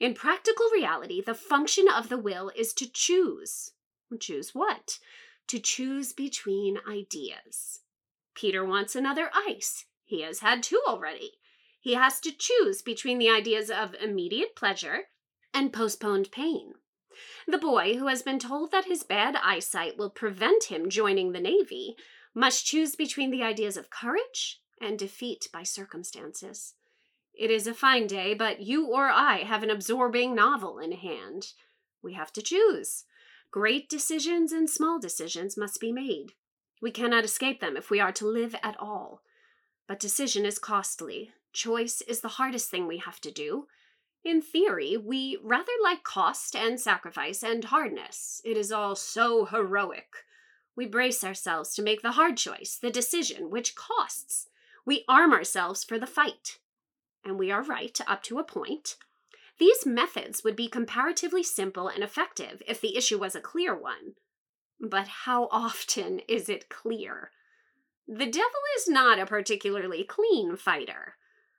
In 0.00 0.14
practical 0.14 0.68
reality, 0.72 1.20
the 1.20 1.34
function 1.34 1.86
of 1.88 2.08
the 2.08 2.18
will 2.18 2.50
is 2.56 2.72
to 2.74 2.90
choose. 2.90 3.72
Choose 4.20 4.54
what? 4.54 4.98
To 5.48 5.58
choose 5.58 6.12
between 6.12 6.78
ideas. 6.88 7.80
Peter 8.34 8.64
wants 8.64 8.94
another 8.94 9.30
ice. 9.34 9.86
He 10.04 10.22
has 10.22 10.40
had 10.40 10.62
two 10.62 10.80
already. 10.86 11.32
He 11.84 11.92
has 11.92 12.18
to 12.20 12.32
choose 12.32 12.80
between 12.80 13.18
the 13.18 13.28
ideas 13.28 13.70
of 13.70 13.94
immediate 13.96 14.56
pleasure 14.56 15.08
and 15.52 15.70
postponed 15.70 16.32
pain. 16.32 16.72
The 17.46 17.58
boy, 17.58 17.96
who 17.96 18.06
has 18.06 18.22
been 18.22 18.38
told 18.38 18.70
that 18.70 18.86
his 18.86 19.02
bad 19.02 19.36
eyesight 19.36 19.98
will 19.98 20.08
prevent 20.08 20.64
him 20.64 20.88
joining 20.88 21.32
the 21.32 21.42
Navy, 21.42 21.94
must 22.34 22.64
choose 22.64 22.96
between 22.96 23.30
the 23.30 23.42
ideas 23.42 23.76
of 23.76 23.90
courage 23.90 24.62
and 24.80 24.98
defeat 24.98 25.48
by 25.52 25.62
circumstances. 25.62 26.72
It 27.34 27.50
is 27.50 27.66
a 27.66 27.74
fine 27.74 28.06
day, 28.06 28.32
but 28.32 28.62
you 28.62 28.86
or 28.86 29.10
I 29.10 29.42
have 29.42 29.62
an 29.62 29.68
absorbing 29.68 30.34
novel 30.34 30.78
in 30.78 30.92
hand. 30.92 31.48
We 32.02 32.14
have 32.14 32.32
to 32.32 32.40
choose. 32.40 33.04
Great 33.50 33.90
decisions 33.90 34.52
and 34.52 34.70
small 34.70 34.98
decisions 34.98 35.58
must 35.58 35.82
be 35.82 35.92
made. 35.92 36.32
We 36.80 36.90
cannot 36.90 37.24
escape 37.24 37.60
them 37.60 37.76
if 37.76 37.90
we 37.90 38.00
are 38.00 38.12
to 38.12 38.26
live 38.26 38.56
at 38.62 38.80
all. 38.80 39.20
But 39.86 40.00
decision 40.00 40.46
is 40.46 40.58
costly, 40.58 41.34
Choice 41.54 42.02
is 42.02 42.20
the 42.20 42.28
hardest 42.28 42.68
thing 42.68 42.86
we 42.86 42.98
have 42.98 43.20
to 43.20 43.30
do. 43.30 43.68
In 44.24 44.42
theory, 44.42 44.96
we 44.96 45.38
rather 45.42 45.72
like 45.82 46.02
cost 46.02 46.56
and 46.56 46.80
sacrifice 46.80 47.44
and 47.44 47.64
hardness. 47.64 48.42
It 48.44 48.56
is 48.56 48.72
all 48.72 48.96
so 48.96 49.44
heroic. 49.44 50.08
We 50.76 50.86
brace 50.86 51.22
ourselves 51.22 51.74
to 51.74 51.82
make 51.82 52.02
the 52.02 52.12
hard 52.12 52.36
choice, 52.36 52.76
the 52.76 52.90
decision, 52.90 53.50
which 53.50 53.76
costs. 53.76 54.48
We 54.84 55.04
arm 55.08 55.32
ourselves 55.32 55.84
for 55.84 55.96
the 55.98 56.06
fight. 56.06 56.58
And 57.24 57.38
we 57.38 57.52
are 57.52 57.62
right 57.62 57.96
up 58.08 58.22
to 58.24 58.40
a 58.40 58.44
point. 58.44 58.96
These 59.60 59.86
methods 59.86 60.42
would 60.42 60.56
be 60.56 60.68
comparatively 60.68 61.44
simple 61.44 61.86
and 61.86 62.02
effective 62.02 62.62
if 62.66 62.80
the 62.80 62.96
issue 62.96 63.18
was 63.18 63.36
a 63.36 63.40
clear 63.40 63.74
one. 63.74 64.14
But 64.80 65.06
how 65.06 65.48
often 65.52 66.20
is 66.26 66.48
it 66.48 66.68
clear? 66.68 67.30
The 68.08 68.26
devil 68.26 68.60
is 68.76 68.88
not 68.88 69.20
a 69.20 69.26
particularly 69.26 70.02
clean 70.02 70.56
fighter. 70.56 71.14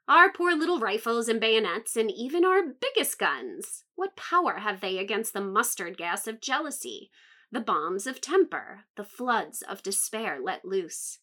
Our 0.08 0.32
poor 0.32 0.54
little 0.54 0.80
rifles 0.80 1.28
and 1.28 1.40
bayonets, 1.40 1.96
and 1.96 2.12
even 2.12 2.46
our 2.46 2.62
biggest 2.62 3.18
guns, 3.18 3.86
what 3.96 4.16
power 4.16 4.58
have 4.60 4.80
they 4.80 5.00
against 5.00 5.34
the 5.34 5.42
mustard 5.42 5.98
gas 5.98 6.28
of 6.28 6.42
jealousy, 6.42 7.10
the 7.52 7.60
bombs 7.60 8.06
of 8.06 8.22
temper, 8.22 8.86
the 8.96 9.04
floods 9.04 9.64
of 9.64 9.82
despair 9.82 10.40
let 10.40 10.64
loose? 10.64 11.20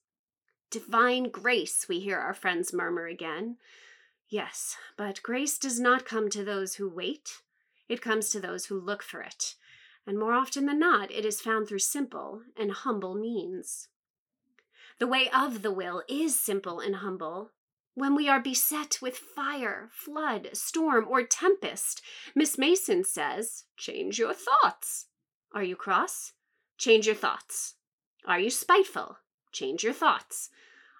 Divine 0.69 1.31
grace, 1.31 1.87
we 1.89 2.01
hear 2.01 2.19
our 2.19 2.35
friends 2.35 2.73
murmur 2.73 3.07
again. 3.07 3.59
Yes, 4.29 4.77
but 4.97 5.23
grace 5.23 5.59
does 5.59 5.79
not 5.79 6.05
come 6.05 6.29
to 6.31 6.43
those 6.43 6.77
who 6.77 6.89
wait, 6.89 7.43
it 7.89 8.01
comes 8.01 8.31
to 8.31 8.41
those 8.41 8.67
who 8.67 8.81
look 8.81 9.03
for 9.05 9.21
it, 9.21 9.55
and 10.07 10.19
more 10.19 10.33
often 10.33 10.67
than 10.67 10.81
not, 10.81 11.13
it 11.13 11.25
is 11.25 11.41
found 11.41 11.69
through 11.69 11.79
simple 11.81 12.43
and 12.57 12.73
humble 12.73 13.15
means. 13.15 13.89
The 14.99 15.07
way 15.07 15.31
of 15.31 15.63
the 15.63 15.71
will 15.71 16.03
is 16.09 16.41
simple 16.41 16.81
and 16.81 16.97
humble, 16.97 17.53
when 17.95 18.15
we 18.15 18.29
are 18.29 18.41
beset 18.41 18.99
with 19.03 19.17
fire, 19.17 19.89
flood, 19.93 20.49
storm, 20.55 21.07
or 21.09 21.23
tempest, 21.23 22.01
Miss 22.35 22.57
Mason 22.57 23.05
says, 23.05 23.65
change 23.77 24.19
your 24.19 24.35
thoughts. 24.35 25.07
Are 25.55 25.63
you 25.63 25.77
cross? 25.77 26.33
Change 26.79 27.07
your 27.07 27.15
thoughts. 27.15 27.75
Are 28.27 28.39
you 28.39 28.51
spiteful? 28.51 29.19
Change 29.53 29.85
your 29.85 29.93
thoughts. 29.93 30.49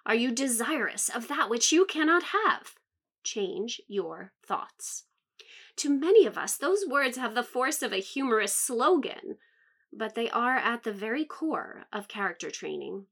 Are 0.05 0.15
you 0.15 0.31
desirous 0.31 1.09
of 1.09 1.27
that 1.29 1.49
which 1.49 1.71
you 1.71 1.85
cannot 1.85 2.23
have? 2.23 2.75
Change 3.23 3.81
your 3.87 4.33
thoughts. 4.45 5.05
To 5.77 5.89
many 5.89 6.25
of 6.25 6.37
us, 6.37 6.55
those 6.55 6.85
words 6.87 7.17
have 7.17 7.33
the 7.33 7.43
force 7.43 7.81
of 7.81 7.91
a 7.91 7.97
humorous 7.97 8.53
slogan, 8.53 9.37
but 9.91 10.13
they 10.13 10.29
are 10.29 10.57
at 10.57 10.83
the 10.83 10.91
very 10.91 11.25
core 11.25 11.85
of 11.91 12.07
character 12.07 12.51
training. 12.51 13.07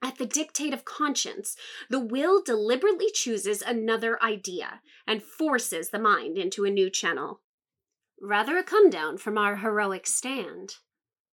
At 0.00 0.16
the 0.16 0.26
dictate 0.26 0.72
of 0.72 0.84
conscience, 0.84 1.56
the 1.90 1.98
will 1.98 2.40
deliberately 2.42 3.10
chooses 3.12 3.62
another 3.62 4.22
idea 4.22 4.80
and 5.06 5.22
forces 5.22 5.90
the 5.90 5.98
mind 5.98 6.38
into 6.38 6.64
a 6.64 6.70
new 6.70 6.88
channel. 6.88 7.40
Rather 8.20 8.56
a 8.56 8.62
come 8.62 8.90
down 8.90 9.18
from 9.18 9.36
our 9.36 9.56
heroic 9.56 10.06
stand. 10.06 10.76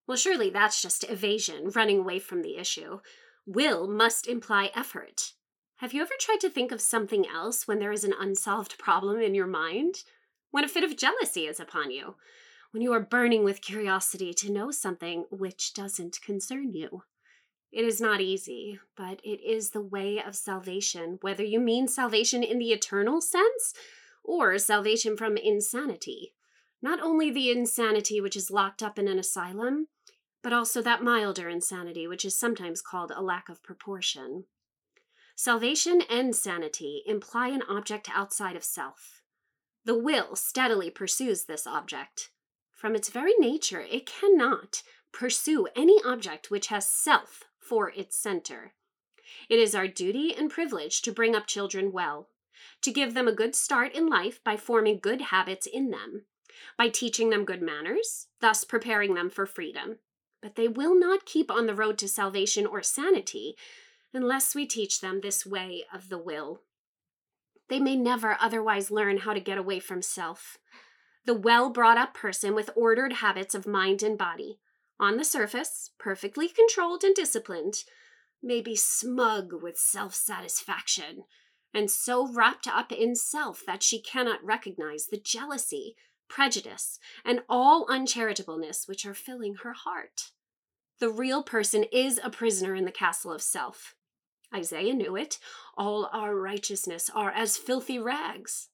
Well, 0.06 0.16
surely 0.16 0.50
that's 0.50 0.82
just 0.82 1.04
evasion, 1.04 1.70
running 1.70 2.00
away 2.00 2.18
from 2.18 2.42
the 2.42 2.56
issue. 2.56 3.00
Will 3.46 3.88
must 3.88 4.26
imply 4.26 4.70
effort. 4.74 5.32
Have 5.76 5.92
you 5.92 6.02
ever 6.02 6.14
tried 6.18 6.40
to 6.40 6.50
think 6.50 6.72
of 6.72 6.80
something 6.80 7.26
else 7.26 7.68
when 7.68 7.78
there 7.78 7.92
is 7.92 8.04
an 8.04 8.14
unsolved 8.18 8.78
problem 8.78 9.20
in 9.20 9.34
your 9.34 9.46
mind? 9.46 10.04
When 10.50 10.64
a 10.64 10.68
fit 10.68 10.84
of 10.84 10.96
jealousy 10.96 11.46
is 11.46 11.60
upon 11.60 11.90
you? 11.90 12.16
When 12.70 12.82
you 12.82 12.92
are 12.92 13.00
burning 13.00 13.44
with 13.44 13.60
curiosity 13.60 14.32
to 14.34 14.50
know 14.50 14.70
something 14.70 15.26
which 15.30 15.74
doesn't 15.74 16.20
concern 16.22 16.72
you? 16.72 17.02
It 17.72 17.84
is 17.84 18.00
not 18.00 18.20
easy, 18.20 18.78
but 18.96 19.20
it 19.24 19.40
is 19.42 19.70
the 19.70 19.82
way 19.82 20.22
of 20.22 20.34
salvation, 20.34 21.18
whether 21.20 21.42
you 21.42 21.60
mean 21.60 21.88
salvation 21.88 22.42
in 22.42 22.58
the 22.58 22.72
eternal 22.72 23.20
sense 23.20 23.74
or 24.24 24.58
salvation 24.58 25.16
from 25.16 25.36
insanity. 25.36 26.32
Not 26.80 27.00
only 27.00 27.30
the 27.30 27.50
insanity 27.50 28.20
which 28.20 28.36
is 28.36 28.50
locked 28.50 28.82
up 28.82 28.98
in 28.98 29.08
an 29.08 29.18
asylum, 29.18 29.88
but 30.42 30.52
also 30.52 30.80
that 30.82 31.02
milder 31.02 31.48
insanity 31.48 32.06
which 32.06 32.24
is 32.24 32.38
sometimes 32.38 32.80
called 32.80 33.12
a 33.14 33.22
lack 33.22 33.48
of 33.48 33.62
proportion. 33.62 34.44
Salvation 35.34 36.02
and 36.08 36.34
sanity 36.34 37.02
imply 37.04 37.48
an 37.48 37.62
object 37.68 38.08
outside 38.14 38.56
of 38.56 38.64
self. 38.64 39.22
The 39.84 39.98
will 39.98 40.34
steadily 40.34 40.90
pursues 40.90 41.44
this 41.44 41.66
object. 41.66 42.30
From 42.72 42.94
its 42.94 43.10
very 43.10 43.34
nature, 43.38 43.80
it 43.80 44.06
cannot 44.06 44.82
pursue 45.12 45.68
any 45.76 46.00
object 46.04 46.50
which 46.50 46.68
has 46.68 46.88
self 46.88 47.44
for 47.68 47.90
its 47.90 48.18
center. 48.18 48.74
It 49.48 49.58
is 49.58 49.74
our 49.74 49.88
duty 49.88 50.34
and 50.36 50.50
privilege 50.50 51.02
to 51.02 51.12
bring 51.12 51.34
up 51.34 51.46
children 51.46 51.92
well, 51.92 52.28
to 52.82 52.92
give 52.92 53.14
them 53.14 53.28
a 53.28 53.34
good 53.34 53.54
start 53.54 53.92
in 53.94 54.08
life 54.08 54.42
by 54.44 54.56
forming 54.56 54.98
good 55.00 55.20
habits 55.20 55.66
in 55.66 55.90
them, 55.90 56.24
by 56.78 56.88
teaching 56.88 57.30
them 57.30 57.44
good 57.44 57.62
manners, 57.62 58.28
thus 58.40 58.64
preparing 58.64 59.14
them 59.14 59.30
for 59.30 59.46
freedom. 59.46 59.98
But 60.42 60.54
they 60.54 60.68
will 60.68 60.98
not 60.98 61.26
keep 61.26 61.50
on 61.50 61.66
the 61.66 61.74
road 61.74 61.98
to 61.98 62.08
salvation 62.08 62.66
or 62.66 62.82
sanity 62.82 63.56
unless 64.14 64.54
we 64.54 64.66
teach 64.66 65.00
them 65.00 65.20
this 65.20 65.44
way 65.44 65.84
of 65.92 66.08
the 66.08 66.18
will. 66.18 66.62
They 67.68 67.80
may 67.80 67.96
never 67.96 68.36
otherwise 68.40 68.90
learn 68.90 69.18
how 69.18 69.32
to 69.32 69.40
get 69.40 69.58
away 69.58 69.80
from 69.80 70.02
self. 70.02 70.58
The 71.24 71.34
well 71.34 71.70
brought 71.70 71.98
up 71.98 72.14
person 72.14 72.54
with 72.54 72.70
ordered 72.76 73.14
habits 73.14 73.54
of 73.54 73.66
mind 73.66 74.02
and 74.02 74.16
body, 74.16 74.60
on 74.98 75.16
the 75.16 75.24
surface, 75.24 75.90
perfectly 75.98 76.48
controlled 76.48 77.04
and 77.04 77.14
disciplined, 77.14 77.84
may 78.42 78.60
be 78.60 78.76
smug 78.76 79.52
with 79.52 79.78
self 79.78 80.14
satisfaction, 80.14 81.24
and 81.74 81.90
so 81.90 82.32
wrapped 82.32 82.66
up 82.66 82.92
in 82.92 83.14
self 83.14 83.62
that 83.66 83.82
she 83.82 84.00
cannot 84.00 84.44
recognize 84.44 85.06
the 85.06 85.20
jealousy, 85.22 85.96
prejudice, 86.28 86.98
and 87.24 87.42
all 87.48 87.86
uncharitableness 87.88 88.88
which 88.88 89.04
are 89.04 89.14
filling 89.14 89.56
her 89.56 89.72
heart. 89.72 90.30
The 90.98 91.10
real 91.10 91.42
person 91.42 91.84
is 91.92 92.18
a 92.22 92.30
prisoner 92.30 92.74
in 92.74 92.86
the 92.86 92.92
castle 92.92 93.32
of 93.32 93.42
self. 93.42 93.94
Isaiah 94.54 94.94
knew 94.94 95.16
it. 95.16 95.38
All 95.76 96.08
our 96.12 96.34
righteousness 96.34 97.10
are 97.14 97.30
as 97.30 97.58
filthy 97.58 97.98
rags. 97.98 98.68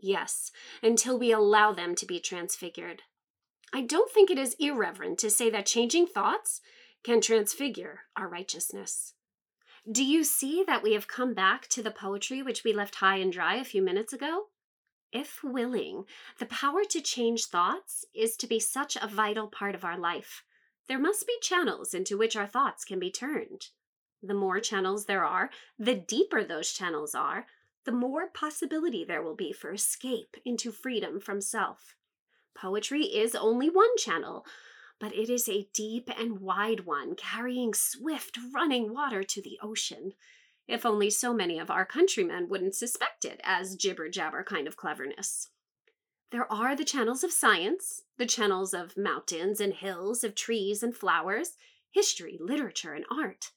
Yes, 0.00 0.50
until 0.82 1.16
we 1.18 1.30
allow 1.30 1.72
them 1.72 1.94
to 1.94 2.06
be 2.06 2.18
transfigured. 2.18 3.02
I 3.72 3.80
don't 3.80 4.10
think 4.10 4.30
it 4.30 4.38
is 4.38 4.56
irreverent 4.58 5.18
to 5.20 5.30
say 5.30 5.48
that 5.50 5.66
changing 5.66 6.06
thoughts 6.06 6.60
can 7.02 7.20
transfigure 7.20 8.00
our 8.16 8.28
righteousness. 8.28 9.14
Do 9.90 10.04
you 10.04 10.24
see 10.24 10.62
that 10.66 10.82
we 10.82 10.92
have 10.92 11.08
come 11.08 11.34
back 11.34 11.66
to 11.68 11.82
the 11.82 11.90
poetry 11.90 12.42
which 12.42 12.64
we 12.64 12.72
left 12.72 12.96
high 12.96 13.16
and 13.16 13.32
dry 13.32 13.56
a 13.56 13.64
few 13.64 13.82
minutes 13.82 14.12
ago? 14.12 14.44
If 15.10 15.42
willing, 15.42 16.04
the 16.38 16.46
power 16.46 16.84
to 16.90 17.00
change 17.00 17.46
thoughts 17.46 18.04
is 18.14 18.36
to 18.36 18.46
be 18.46 18.60
such 18.60 18.96
a 18.96 19.08
vital 19.08 19.48
part 19.48 19.74
of 19.74 19.84
our 19.84 19.98
life. 19.98 20.44
There 20.86 20.98
must 20.98 21.26
be 21.26 21.34
channels 21.40 21.94
into 21.94 22.16
which 22.16 22.36
our 22.36 22.46
thoughts 22.46 22.84
can 22.84 22.98
be 22.98 23.10
turned. 23.10 23.68
The 24.22 24.34
more 24.34 24.60
channels 24.60 25.06
there 25.06 25.24
are, 25.24 25.50
the 25.78 25.94
deeper 25.94 26.44
those 26.44 26.72
channels 26.72 27.14
are, 27.14 27.46
the 27.84 27.92
more 27.92 28.28
possibility 28.28 29.04
there 29.04 29.22
will 29.22 29.34
be 29.34 29.52
for 29.52 29.72
escape 29.72 30.36
into 30.44 30.70
freedom 30.70 31.20
from 31.20 31.40
self. 31.40 31.96
Poetry 32.54 33.04
is 33.04 33.34
only 33.34 33.68
one 33.68 33.96
channel, 33.96 34.46
but 34.98 35.14
it 35.14 35.28
is 35.28 35.48
a 35.48 35.68
deep 35.72 36.08
and 36.16 36.40
wide 36.40 36.86
one, 36.86 37.14
carrying 37.16 37.74
swift 37.74 38.38
running 38.52 38.92
water 38.92 39.22
to 39.22 39.42
the 39.42 39.58
ocean. 39.62 40.12
If 40.68 40.86
only 40.86 41.10
so 41.10 41.34
many 41.34 41.58
of 41.58 41.70
our 41.70 41.84
countrymen 41.84 42.48
wouldn't 42.48 42.74
suspect 42.74 43.24
it 43.24 43.40
as 43.42 43.76
jibber 43.76 44.08
jabber 44.08 44.44
kind 44.44 44.66
of 44.66 44.76
cleverness. 44.76 45.48
There 46.30 46.50
are 46.50 46.76
the 46.76 46.84
channels 46.84 47.24
of 47.24 47.32
science, 47.32 48.02
the 48.16 48.26
channels 48.26 48.72
of 48.72 48.96
mountains 48.96 49.60
and 49.60 49.74
hills, 49.74 50.24
of 50.24 50.34
trees 50.34 50.82
and 50.82 50.96
flowers, 50.96 51.56
history, 51.90 52.38
literature, 52.40 52.94
and 52.94 53.04
art 53.10 53.50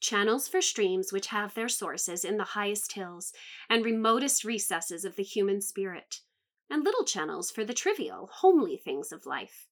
channels 0.00 0.46
for 0.46 0.60
streams 0.60 1.12
which 1.12 1.28
have 1.28 1.54
their 1.54 1.68
sources 1.68 2.24
in 2.24 2.36
the 2.36 2.44
highest 2.44 2.92
hills 2.92 3.32
and 3.68 3.84
remotest 3.84 4.44
recesses 4.44 5.04
of 5.04 5.16
the 5.16 5.22
human 5.22 5.60
spirit, 5.60 6.20
and 6.70 6.84
little 6.84 7.04
channels 7.04 7.50
for 7.50 7.64
the 7.64 7.74
trivial, 7.74 8.28
homely 8.32 8.76
things 8.76 9.12
of 9.12 9.26
life. 9.26 9.68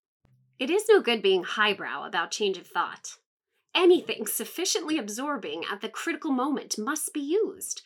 It 0.59 0.71
is 0.71 0.85
no 0.89 1.01
good 1.01 1.23
being 1.23 1.43
highbrow 1.43 2.07
about 2.07 2.31
change 2.31 2.59
of 2.59 2.67
thought. 2.67 3.17
Anything 3.75 4.27
sufficiently 4.29 4.99
absorbing 4.99 5.65
at 5.71 5.81
the 5.81 5.89
critical 5.89 6.31
moment 6.31 6.79
must 6.79 7.13
be 7.13 7.21
used, 7.21 7.83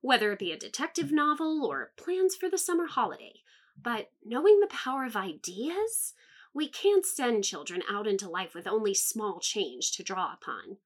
whether 0.00 0.32
it 0.32 0.38
be 0.38 0.52
a 0.52 0.58
detective 0.58 1.10
novel 1.10 1.64
or 1.64 1.92
plans 1.96 2.36
for 2.36 2.48
the 2.48 2.58
summer 2.58 2.86
holiday. 2.86 3.34
But 3.80 4.10
knowing 4.24 4.60
the 4.60 4.66
power 4.66 5.04
of 5.04 5.16
ideas, 5.16 6.14
we 6.54 6.68
can't 6.68 7.06
send 7.06 7.44
children 7.44 7.82
out 7.90 8.06
into 8.06 8.28
life 8.28 8.54
with 8.54 8.66
only 8.66 8.94
small 8.94 9.40
change 9.40 9.92
to 9.92 10.02
draw 10.02 10.32
upon 10.34 10.76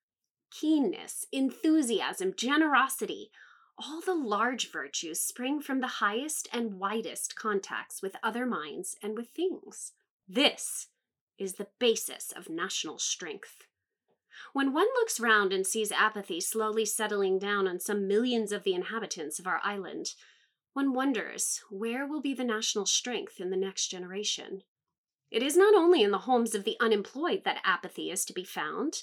keenness, 0.50 1.26
enthusiasm, 1.32 2.32
generosity. 2.36 3.30
All 3.78 4.00
the 4.00 4.14
large 4.14 4.70
virtues 4.70 5.20
spring 5.20 5.60
from 5.60 5.80
the 5.80 5.86
highest 5.86 6.48
and 6.52 6.78
widest 6.78 7.36
contacts 7.36 8.00
with 8.00 8.16
other 8.22 8.46
minds 8.46 8.96
and 9.02 9.16
with 9.16 9.28
things. 9.28 9.92
This 10.26 10.88
is 11.38 11.54
the 11.54 11.68
basis 11.78 12.32
of 12.32 12.48
national 12.48 12.98
strength. 12.98 13.66
When 14.52 14.72
one 14.72 14.86
looks 14.94 15.20
round 15.20 15.52
and 15.52 15.66
sees 15.66 15.92
apathy 15.92 16.40
slowly 16.40 16.86
settling 16.86 17.38
down 17.38 17.68
on 17.68 17.78
some 17.78 18.08
millions 18.08 18.50
of 18.50 18.64
the 18.64 18.74
inhabitants 18.74 19.38
of 19.38 19.46
our 19.46 19.60
island, 19.62 20.14
one 20.72 20.94
wonders 20.94 21.62
where 21.70 22.06
will 22.06 22.22
be 22.22 22.34
the 22.34 22.44
national 22.44 22.86
strength 22.86 23.40
in 23.40 23.50
the 23.50 23.56
next 23.56 23.88
generation. 23.88 24.62
It 25.30 25.42
is 25.42 25.56
not 25.56 25.74
only 25.74 26.02
in 26.02 26.12
the 26.12 26.18
homes 26.18 26.54
of 26.54 26.64
the 26.64 26.76
unemployed 26.80 27.42
that 27.44 27.60
apathy 27.64 28.10
is 28.10 28.24
to 28.24 28.32
be 28.32 28.44
found 28.44 29.02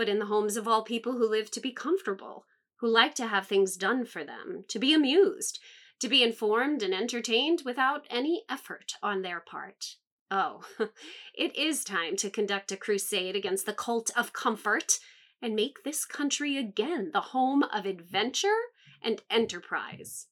but 0.00 0.08
in 0.08 0.18
the 0.18 0.26
homes 0.26 0.56
of 0.56 0.66
all 0.66 0.82
people 0.82 1.18
who 1.18 1.28
live 1.28 1.50
to 1.50 1.60
be 1.60 1.72
comfortable, 1.72 2.46
who 2.80 2.88
like 2.88 3.14
to 3.14 3.26
have 3.26 3.46
things 3.46 3.76
done 3.76 4.04
for 4.04 4.24
them, 4.24 4.64
to 4.68 4.78
be 4.78 4.94
amused, 4.94 5.60
to 6.00 6.08
be 6.08 6.22
informed 6.22 6.82
and 6.82 6.94
entertained 6.94 7.62
without 7.64 8.06
any 8.10 8.42
effort 8.48 8.94
on 9.02 9.22
their 9.22 9.40
part. 9.40 9.96
Oh, 10.30 10.62
it 11.34 11.54
is 11.56 11.84
time 11.84 12.16
to 12.16 12.30
conduct 12.30 12.72
a 12.72 12.76
crusade 12.76 13.36
against 13.36 13.66
the 13.66 13.72
cult 13.72 14.10
of 14.16 14.32
comfort 14.32 14.98
and 15.42 15.54
make 15.54 15.84
this 15.84 16.04
country 16.04 16.56
again 16.56 17.10
the 17.12 17.20
home 17.20 17.62
of 17.64 17.84
adventure 17.84 18.48
and 19.02 19.22
enterprise. 19.30 20.26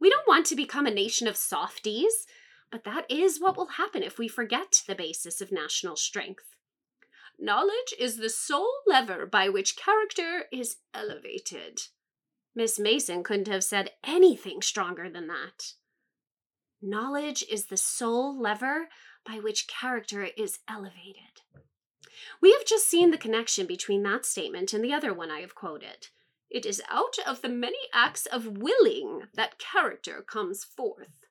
We 0.00 0.10
don't 0.10 0.28
want 0.28 0.46
to 0.46 0.56
become 0.56 0.86
a 0.86 0.92
nation 0.92 1.26
of 1.26 1.36
softies, 1.36 2.26
but 2.70 2.84
that 2.84 3.10
is 3.10 3.40
what 3.40 3.56
will 3.56 3.66
happen 3.66 4.02
if 4.02 4.18
we 4.18 4.28
forget 4.28 4.82
the 4.86 4.94
basis 4.94 5.40
of 5.40 5.50
national 5.50 5.96
strength. 5.96 6.54
Knowledge 7.38 7.94
is 8.00 8.16
the 8.16 8.28
sole 8.28 8.82
lever 8.84 9.24
by 9.24 9.48
which 9.48 9.76
character 9.76 10.46
is 10.52 10.78
elevated. 10.92 11.82
Miss 12.52 12.80
Mason 12.80 13.22
couldn't 13.22 13.46
have 13.46 13.62
said 13.62 13.92
anything 14.02 14.60
stronger 14.60 15.08
than 15.08 15.28
that. 15.28 15.74
Knowledge 16.82 17.44
is 17.48 17.66
the 17.66 17.76
sole 17.76 18.36
lever 18.36 18.88
by 19.24 19.38
which 19.38 19.68
character 19.68 20.28
is 20.36 20.58
elevated. 20.68 21.42
We 22.42 22.52
have 22.52 22.64
just 22.66 22.88
seen 22.88 23.12
the 23.12 23.18
connection 23.18 23.66
between 23.66 24.02
that 24.02 24.26
statement 24.26 24.72
and 24.72 24.82
the 24.82 24.92
other 24.92 25.14
one 25.14 25.30
I 25.30 25.40
have 25.40 25.54
quoted. 25.54 26.08
It 26.50 26.66
is 26.66 26.82
out 26.90 27.18
of 27.24 27.42
the 27.42 27.48
many 27.48 27.78
acts 27.94 28.26
of 28.26 28.58
willing 28.58 29.24
that 29.34 29.60
character 29.60 30.24
comes 30.26 30.64
forth. 30.64 31.26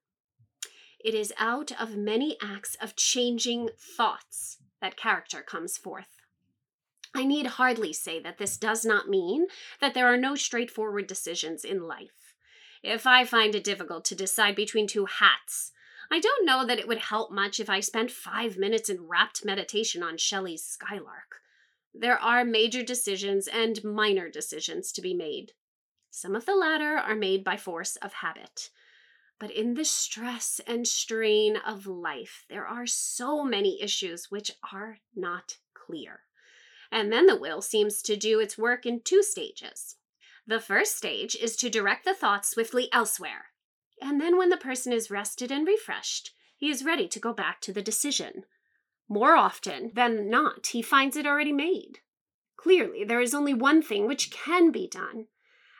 It 1.03 1.13
is 1.13 1.33
out 1.37 1.73
of 1.77 1.97
many 1.97 2.37
acts 2.41 2.75
of 2.81 2.95
changing 2.95 3.69
thoughts 3.97 4.59
that 4.81 4.97
character 4.97 5.41
comes 5.41 5.77
forth. 5.77 6.17
I 7.15 7.25
need 7.25 7.47
hardly 7.47 7.93
say 7.93 8.19
that 8.19 8.37
this 8.37 8.57
does 8.57 8.85
not 8.85 9.09
mean 9.09 9.47
that 9.81 9.93
there 9.93 10.07
are 10.07 10.17
no 10.17 10.35
straightforward 10.35 11.07
decisions 11.07 11.63
in 11.63 11.87
life. 11.87 12.35
If 12.83 13.07
I 13.07 13.25
find 13.25 13.55
it 13.55 13.63
difficult 13.63 14.05
to 14.05 14.15
decide 14.15 14.55
between 14.55 14.87
two 14.87 15.05
hats, 15.05 15.71
I 16.11 16.19
don't 16.19 16.45
know 16.45 16.65
that 16.65 16.79
it 16.79 16.87
would 16.87 16.99
help 16.99 17.31
much 17.31 17.59
if 17.59 17.69
I 17.69 17.79
spent 17.79 18.11
five 18.11 18.57
minutes 18.57 18.89
in 18.89 19.07
rapt 19.07 19.43
meditation 19.43 20.03
on 20.03 20.17
Shelley's 20.17 20.63
Skylark. 20.63 21.41
There 21.93 22.19
are 22.19 22.45
major 22.45 22.83
decisions 22.83 23.47
and 23.47 23.83
minor 23.83 24.29
decisions 24.29 24.91
to 24.93 25.01
be 25.01 25.13
made. 25.13 25.53
Some 26.11 26.35
of 26.35 26.45
the 26.45 26.55
latter 26.55 26.97
are 26.97 27.15
made 27.15 27.43
by 27.43 27.57
force 27.57 27.95
of 27.97 28.13
habit. 28.13 28.69
But 29.39 29.51
in 29.51 29.75
the 29.75 29.85
stress 29.85 30.59
and 30.65 30.87
strain 30.87 31.57
of 31.57 31.85
life, 31.85 32.45
there 32.49 32.65
are 32.65 32.87
so 32.87 33.43
many 33.43 33.81
issues 33.81 34.31
which 34.31 34.51
are 34.73 34.97
not 35.15 35.57
clear. 35.73 36.21
And 36.91 37.11
then 37.11 37.27
the 37.27 37.35
will 37.35 37.61
seems 37.61 38.01
to 38.03 38.15
do 38.15 38.39
its 38.39 38.57
work 38.57 38.85
in 38.85 39.01
two 39.01 39.21
stages. 39.21 39.95
The 40.47 40.59
first 40.59 40.97
stage 40.97 41.35
is 41.35 41.55
to 41.57 41.69
direct 41.69 42.05
the 42.05 42.13
thoughts 42.13 42.49
swiftly 42.49 42.89
elsewhere. 42.91 43.47
And 44.01 44.21
then, 44.21 44.37
when 44.37 44.49
the 44.49 44.57
person 44.57 44.93
is 44.93 45.11
rested 45.11 45.51
and 45.51 45.67
refreshed, 45.67 46.33
he 46.55 46.69
is 46.69 46.85
ready 46.85 47.07
to 47.09 47.19
go 47.19 47.33
back 47.33 47.61
to 47.61 47.73
the 47.73 47.81
decision. 47.81 48.45
More 49.09 49.35
often 49.35 49.91
than 49.93 50.29
not, 50.29 50.67
he 50.67 50.81
finds 50.81 51.15
it 51.15 51.25
already 51.25 51.53
made. 51.53 51.99
Clearly, 52.55 53.03
there 53.03 53.21
is 53.21 53.33
only 53.33 53.53
one 53.53 53.81
thing 53.81 54.07
which 54.07 54.31
can 54.31 54.71
be 54.71 54.87
done, 54.87 55.27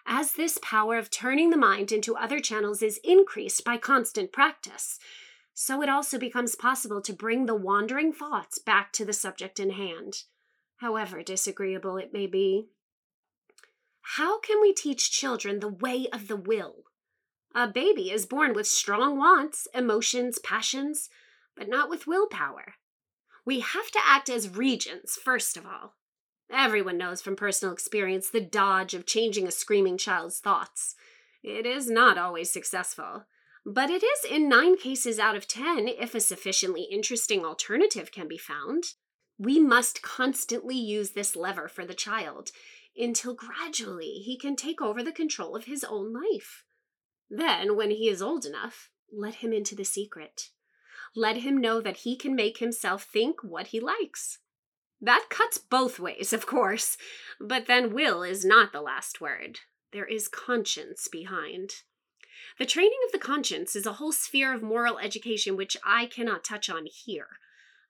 as 0.08 0.32
this 0.34 0.58
power 0.64 0.98
of 0.98 1.12
turning 1.12 1.50
the 1.50 1.58
mind 1.58 1.92
into 1.92 2.16
other 2.16 2.40
channels 2.40 2.82
is 2.82 3.00
increased 3.04 3.64
by 3.66 3.78
constant 3.78 4.32
practice, 4.32 4.98
so 5.54 5.82
it 5.82 5.90
also 5.90 6.18
becomes 6.18 6.56
possible 6.56 7.02
to 7.02 7.14
bring 7.14 7.46
the 7.46 7.56
wandering 7.56 8.14
thoughts 8.14 8.58
back 8.58 8.94
to 8.94 9.04
the 9.04 9.14
subject 9.14 9.60
in 9.60 9.72
hand. 9.72 10.24
however 10.78 11.24
disagreeable 11.24 11.98
it 11.98 12.14
may 12.14 12.28
be. 12.28 12.68
How 14.16 14.40
can 14.40 14.62
we 14.62 14.74
teach 14.74 15.12
children 15.12 15.60
the 15.60 15.68
way 15.68 16.08
of 16.14 16.28
the 16.28 16.38
will? 16.38 16.84
A 17.54 17.68
baby 17.68 18.12
is 18.12 18.26
born 18.26 18.54
with 18.54 18.68
strong 18.68 19.18
wants, 19.18 19.68
emotions, 19.74 20.40
passions, 20.40 21.10
but 21.56 21.68
not 21.68 21.90
with 21.90 22.08
willpower. 22.08 22.76
We 23.46 23.62
have 23.62 23.90
to 23.92 24.00
act 24.06 24.30
as 24.30 24.56
regents, 24.56 25.18
first 25.18 25.58
of 25.58 25.66
all. 25.66 25.96
Everyone 26.50 26.98
knows 26.98 27.22
from 27.22 27.36
personal 27.36 27.74
experience 27.74 28.30
the 28.30 28.42
dodge 28.42 28.94
of 28.94 29.06
changing 29.06 29.48
a 29.48 29.52
screaming 29.52 29.98
child's 29.98 30.40
thoughts. 30.40 30.96
It 31.44 31.66
is 31.66 31.90
not 31.90 32.18
always 32.18 32.52
successful, 32.52 33.26
but 33.66 33.90
it 33.90 34.04
is 34.04 34.26
in 34.30 34.48
nine 34.48 34.78
cases 34.78 35.20
out 35.20 35.36
of 35.36 35.48
ten 35.48 35.88
if 35.88 36.16
a 36.16 36.20
sufficiently 36.20 36.84
interesting 36.84 37.44
alternative 37.44 38.12
can 38.12 38.28
be 38.28 38.38
found. 38.38 38.94
We 39.38 39.60
must 39.60 40.02
constantly 40.02 40.78
use 40.78 41.12
this 41.12 41.36
lever 41.36 41.68
for 41.68 41.86
the 41.86 41.94
child 41.94 42.52
until 42.98 43.36
gradually 43.36 44.22
he 44.26 44.38
can 44.38 44.56
take 44.56 44.82
over 44.82 45.04
the 45.04 45.12
control 45.12 45.56
of 45.56 45.66
his 45.66 45.84
own 45.84 46.14
life. 46.14 46.64
Then, 47.30 47.76
when 47.76 47.92
he 47.92 48.08
is 48.10 48.22
old 48.22 48.46
enough, 48.46 48.90
let 49.12 49.36
him 49.36 49.54
into 49.54 49.76
the 49.76 49.86
secret. 49.86 50.50
Let 51.16 51.38
him 51.38 51.58
know 51.58 51.82
that 51.82 51.98
he 51.98 52.16
can 52.16 52.36
make 52.36 52.58
himself 52.58 53.04
think 53.04 53.44
what 53.44 53.68
he 53.68 53.80
likes. 53.80 54.40
That 55.02 55.28
cuts 55.30 55.58
both 55.58 56.00
ways, 56.00 56.34
of 56.34 56.48
course, 56.48 56.98
but 57.40 57.68
then 57.68 57.94
will 57.94 58.24
is 58.24 58.44
not 58.44 58.72
the 58.72 58.82
last 58.82 59.22
word. 59.22 59.60
There 59.92 60.06
is 60.06 60.28
conscience 60.28 61.08
behind. 61.08 61.84
The 62.58 62.66
training 62.66 63.00
of 63.06 63.12
the 63.12 63.20
conscience 63.20 63.76
is 63.76 63.86
a 63.86 63.94
whole 63.94 64.12
sphere 64.12 64.54
of 64.54 64.64
moral 64.64 64.98
education 64.98 65.56
which 65.56 65.78
I 65.86 66.08
cannot 66.08 66.44
touch 66.44 66.70
on 66.70 66.88
here. 66.88 67.40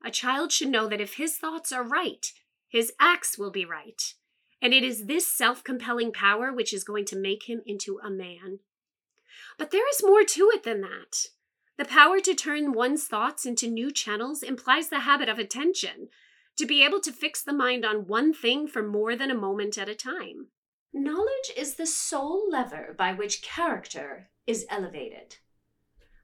A 0.03 0.11
child 0.11 0.51
should 0.51 0.69
know 0.69 0.87
that 0.87 1.01
if 1.01 1.15
his 1.15 1.37
thoughts 1.37 1.71
are 1.71 1.83
right, 1.83 2.31
his 2.67 2.91
acts 2.99 3.37
will 3.37 3.51
be 3.51 3.65
right. 3.65 4.13
And 4.61 4.73
it 4.73 4.83
is 4.83 5.05
this 5.05 5.27
self 5.27 5.63
compelling 5.63 6.11
power 6.11 6.51
which 6.51 6.73
is 6.73 6.83
going 6.83 7.05
to 7.05 7.15
make 7.15 7.43
him 7.43 7.61
into 7.65 7.99
a 8.03 8.09
man. 8.09 8.59
But 9.57 9.71
there 9.71 9.87
is 9.89 10.03
more 10.03 10.23
to 10.23 10.51
it 10.53 10.63
than 10.63 10.81
that. 10.81 11.27
The 11.77 11.85
power 11.85 12.19
to 12.19 12.33
turn 12.33 12.73
one's 12.73 13.05
thoughts 13.05 13.45
into 13.45 13.67
new 13.67 13.91
channels 13.91 14.41
implies 14.43 14.89
the 14.89 15.01
habit 15.01 15.29
of 15.29 15.37
attention, 15.37 16.09
to 16.57 16.65
be 16.65 16.83
able 16.83 16.99
to 17.01 17.11
fix 17.11 17.41
the 17.41 17.53
mind 17.53 17.85
on 17.85 18.07
one 18.07 18.33
thing 18.33 18.67
for 18.67 18.83
more 18.83 19.15
than 19.15 19.31
a 19.31 19.35
moment 19.35 19.77
at 19.77 19.89
a 19.89 19.95
time. 19.95 20.47
Knowledge 20.93 21.51
is 21.55 21.75
the 21.75 21.85
sole 21.85 22.49
lever 22.49 22.95
by 22.97 23.13
which 23.13 23.41
character 23.41 24.29
is 24.45 24.65
elevated. 24.69 25.37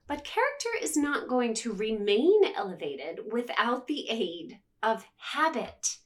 But 0.06 0.24
character 0.24 0.68
is 0.82 0.96
not 0.96 1.28
going 1.28 1.54
to 1.54 1.72
remain 1.72 2.42
elevated 2.56 3.32
without 3.32 3.86
the 3.86 4.08
aid 4.10 4.58
of 4.82 5.06
habit. 5.16 5.98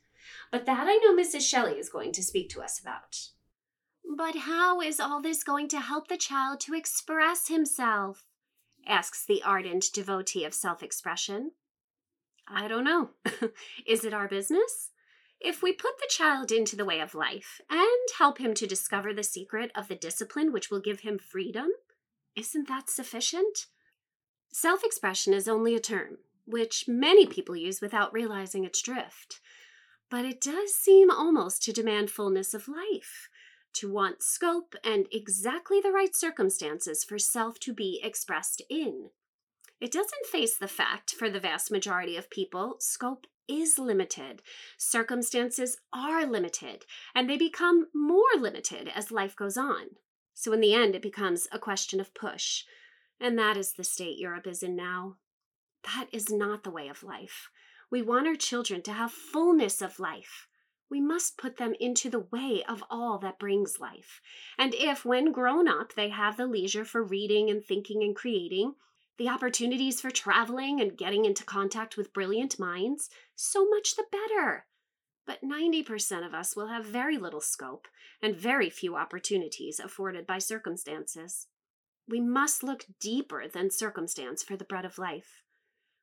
But 0.53 0.67
that 0.67 0.87
I 0.87 0.97
know 0.97 1.17
Mrs. 1.17 1.49
Shelley 1.49 1.79
is 1.79 1.89
going 1.89 2.13
to 2.13 2.23
speak 2.23 2.49
to 2.51 2.63
us 2.63 2.79
about. 2.79 3.31
But 4.17 4.37
how 4.37 4.81
is 4.81 5.01
all 5.01 5.21
this 5.21 5.43
going 5.43 5.69
to 5.69 5.81
help 5.81 6.09
the 6.09 6.17
child 6.17 6.61
to 6.61 6.75
express 6.75 7.49
himself? 7.49 8.25
asks 8.87 9.25
the 9.27 9.43
ardent 9.43 9.87
devotee 9.93 10.45
of 10.45 10.55
self 10.55 10.83
expression. 10.83 11.53
I 12.51 12.69
don't 12.69 12.85
know. 12.85 13.11
is 13.87 14.05
it 14.05 14.15
our 14.15 14.29
business? 14.29 14.91
If 15.41 15.63
we 15.63 15.73
put 15.73 15.99
the 15.99 16.11
child 16.11 16.51
into 16.51 16.75
the 16.75 16.85
way 16.85 17.01
of 17.01 17.15
life 17.15 17.61
and 17.71 18.09
help 18.19 18.39
him 18.39 18.55
to 18.55 18.67
discover 18.67 19.15
the 19.15 19.23
secret 19.23 19.71
of 19.75 19.89
the 19.89 19.95
discipline 19.95 20.53
which 20.53 20.71
will 20.71 20.81
give 20.81 21.01
him 21.01 21.19
freedom, 21.19 21.69
isn't 22.35 22.69
that 22.69 22.91
sufficient? 22.91 23.67
Self 24.51 24.83
expression 24.83 25.33
is 25.33 25.47
only 25.47 25.77
a 25.77 25.81
term, 25.81 26.19
which 26.45 26.89
many 26.89 27.27
people 27.27 27.55
use 27.55 27.81
without 27.81 28.13
realizing 28.13 28.65
its 28.65 28.83
drift. 28.83 29.41
But 30.11 30.25
it 30.25 30.41
does 30.41 30.75
seem 30.75 31.11
almost 31.11 31.63
to 31.65 31.73
demand 31.73 32.11
fullness 32.11 32.55
of 32.55 32.67
life, 32.67 33.29
to 33.75 33.93
want 33.93 34.23
scope 34.23 34.75
and 34.83 35.07
exactly 35.13 35.81
the 35.81 35.93
right 35.93 36.17
circumstances 36.17 37.05
for 37.05 37.19
self 37.19 37.61
to 37.61 37.73
be 37.73 38.01
expressed 38.03 38.63
in. 38.71 39.11
It 39.81 39.93
doesn't 39.93 40.27
face 40.27 40.57
the 40.57 40.69
fact, 40.69 41.13
for 41.13 41.31
the 41.31 41.41
vast 41.41 41.71
majority 41.71 42.17
of 42.17 42.31
people, 42.31 42.77
scope 42.81 43.27
is 43.49 43.79
limited, 43.79 44.43
circumstances 44.77 45.79
are 45.93 46.27
limited, 46.27 46.85
and 47.15 47.29
they 47.29 47.37
become 47.37 47.87
more 47.95 48.23
limited 48.37 48.91
as 48.95 49.11
life 49.11 49.37
goes 49.37 49.57
on. 49.57 49.97
So, 50.35 50.53
in 50.53 50.61
the 50.61 50.75
end, 50.75 50.95
it 50.95 51.03
becomes 51.03 51.49
a 51.51 51.59
question 51.59 52.01
of 52.01 52.15
push. 52.15 52.65
And 53.21 53.39
that 53.39 53.57
is 53.57 53.73
the 53.73 53.85
state 53.85 54.19
Europe 54.19 54.47
is 54.47 54.63
in 54.63 54.77
now. 54.77 55.17
That 55.85 56.07
is 56.13 56.31
not 56.31 56.63
the 56.65 56.71
way 56.71 56.89
of 56.89 57.03
life. 57.03 57.49
We 57.91 58.03
want 58.03 58.27
our 58.27 58.37
children 58.37 58.83
to 58.83 58.93
have 58.93 59.11
fullness 59.11 59.81
of 59.81 59.99
life. 59.99 60.47
We 60.91 61.01
must 61.01 61.39
put 61.39 61.57
them 61.57 61.75
into 61.81 62.11
the 62.11 62.27
way 62.31 62.63
of 62.69 62.85
all 62.91 63.19
that 63.19 63.39
brings 63.39 63.81
life. 63.81 64.21
And 64.59 64.75
if, 64.75 65.05
when 65.05 65.33
grown 65.33 65.69
up, 65.69 65.95
they 65.95 66.11
have 66.11 66.37
the 66.37 66.47
leisure 66.47 66.85
for 66.85 67.03
reading 67.03 67.51
and 67.51 67.65
thinking 67.65 68.03
and 68.03 68.15
creating, 68.15 68.75
the 69.19 69.29
opportunities 69.29 70.01
for 70.01 70.11
traveling 70.11 70.81
and 70.81 70.97
getting 70.97 71.25
into 71.25 71.45
contact 71.45 71.97
with 71.97 72.13
brilliant 72.13 72.59
minds, 72.59 73.11
so 73.35 73.69
much 73.69 73.97
the 73.97 74.05
better. 74.11 74.67
But 75.27 75.43
90% 75.43 76.25
of 76.25 76.33
us 76.33 76.57
will 76.57 76.69
have 76.69 76.87
very 76.87 77.19
little 77.19 77.41
scope 77.41 77.89
and 78.23 78.35
very 78.35 78.71
few 78.71 78.97
opportunities 78.97 79.79
afforded 79.79 80.27
by 80.27 80.39
circumstances. 80.39 81.49
We 82.09 82.21
must 82.21 82.63
look 82.63 82.87
deeper 83.01 83.47
than 83.47 83.71
circumstance 83.71 84.43
for 84.43 84.57
the 84.57 84.65
bread 84.65 84.87
of 84.87 84.99
life. 84.99 85.43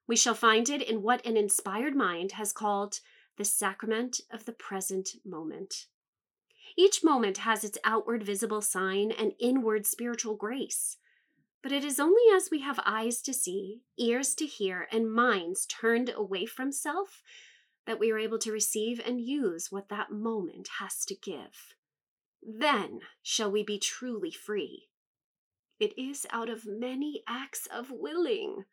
We 0.08 0.15
shall 0.15 0.36
find 0.36 0.69
it 0.69 0.88
in 0.88 1.01
what 1.01 1.25
an 1.25 1.38
inspired 1.38 1.95
mind 1.95 2.34
has 2.34 2.54
called 2.54 2.99
the 3.38 3.45
sacrament 3.45 4.21
of 4.32 4.45
the 4.45 4.51
present 4.51 5.10
moment. 5.25 5.88
Each 6.78 7.04
moment 7.04 7.39
has 7.39 7.63
its 7.63 7.78
outward 7.84 8.23
visible 8.23 8.62
sign 8.62 9.12
and 9.12 9.34
inward 9.39 9.86
spiritual 9.86 10.36
grace. 10.36 10.97
But 11.65 11.71
it 11.71 11.84
is 11.84 11.99
only 11.99 12.21
as 12.32 12.49
we 12.51 12.60
have 12.60 12.80
eyes 12.86 13.23
to 13.23 13.34
see, 13.34 13.82
ears 13.97 14.36
to 14.36 14.45
hear, 14.45 14.88
and 14.91 15.12
minds 15.12 15.65
turned 15.65 16.12
away 16.15 16.45
from 16.45 16.71
self 16.71 17.23
that 17.88 17.99
we 17.99 18.12
are 18.12 18.19
able 18.19 18.38
to 18.38 18.51
receive 18.51 19.01
and 19.04 19.19
use 19.19 19.71
what 19.71 19.89
that 19.89 20.12
moment 20.12 20.69
has 20.80 21.04
to 21.06 21.15
give. 21.15 21.73
Then 22.39 22.99
shall 23.23 23.49
we 23.49 23.63
be 23.63 23.80
truly 23.80 24.30
free. 24.30 24.89
It 25.80 25.97
is 25.97 26.28
out 26.30 26.49
of 26.49 26.67
many 26.67 27.23
acts 27.28 27.67
of 27.73 27.89
willing 27.89 28.65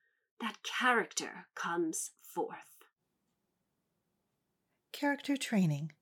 that 0.43 0.59
character 0.63 1.47
comes 1.55 2.11
forth. 2.21 2.85
Character 4.93 5.39
Training 5.39 5.93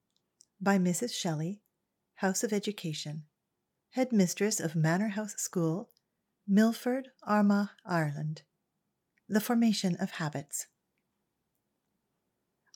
by 0.60 0.76
Mrs. 0.76 1.12
Shelley, 1.12 1.60
House 2.16 2.42
of 2.42 2.52
Education, 2.52 3.26
Head 3.90 4.12
Mistress 4.12 4.58
of 4.58 4.74
Manor 4.74 5.10
House 5.10 5.36
School, 5.36 5.89
Milford, 6.52 7.10
Armagh, 7.22 7.68
Ireland. 7.86 8.42
The 9.28 9.40
Formation 9.40 9.94
of 10.00 10.10
Habits. 10.10 10.66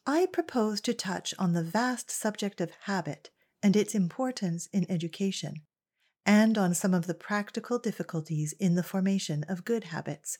I 0.07 0.27
propose 0.27 0.81
to 0.83 0.95
touch 0.95 1.35
on 1.41 1.55
the 1.55 1.65
vast 1.65 2.09
subject 2.09 2.61
of 2.61 2.71
habit 2.83 3.31
and 3.65 3.75
its 3.75 3.93
importance 3.93 4.69
in 4.73 4.89
education, 4.89 5.63
and 6.25 6.57
on 6.57 6.73
some 6.73 6.95
of 6.95 7.09
the 7.09 7.15
practical 7.15 7.81
difficulties 7.81 8.55
in 8.61 8.77
the 8.77 8.85
formation 8.85 9.45
of 9.49 9.65
good 9.65 9.85
habits. 9.85 10.39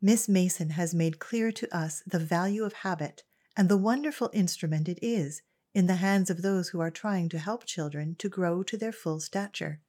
Miss 0.00 0.26
Mason 0.26 0.70
has 0.70 0.94
made 0.94 1.18
clear 1.18 1.52
to 1.52 1.76
us 1.76 2.02
the 2.06 2.18
value 2.18 2.64
of 2.64 2.72
habit 2.72 3.24
and 3.58 3.68
the 3.68 3.76
wonderful 3.76 4.30
instrument 4.32 4.88
it 4.88 4.98
is 5.02 5.42
in 5.74 5.86
the 5.86 5.96
hands 5.96 6.30
of 6.30 6.40
those 6.40 6.70
who 6.70 6.80
are 6.80 6.90
trying 6.90 7.28
to 7.28 7.38
help 7.38 7.66
children 7.66 8.16
to 8.20 8.30
grow 8.30 8.62
to 8.62 8.78
their 8.78 8.90
full 8.90 9.20
stature. 9.20 9.82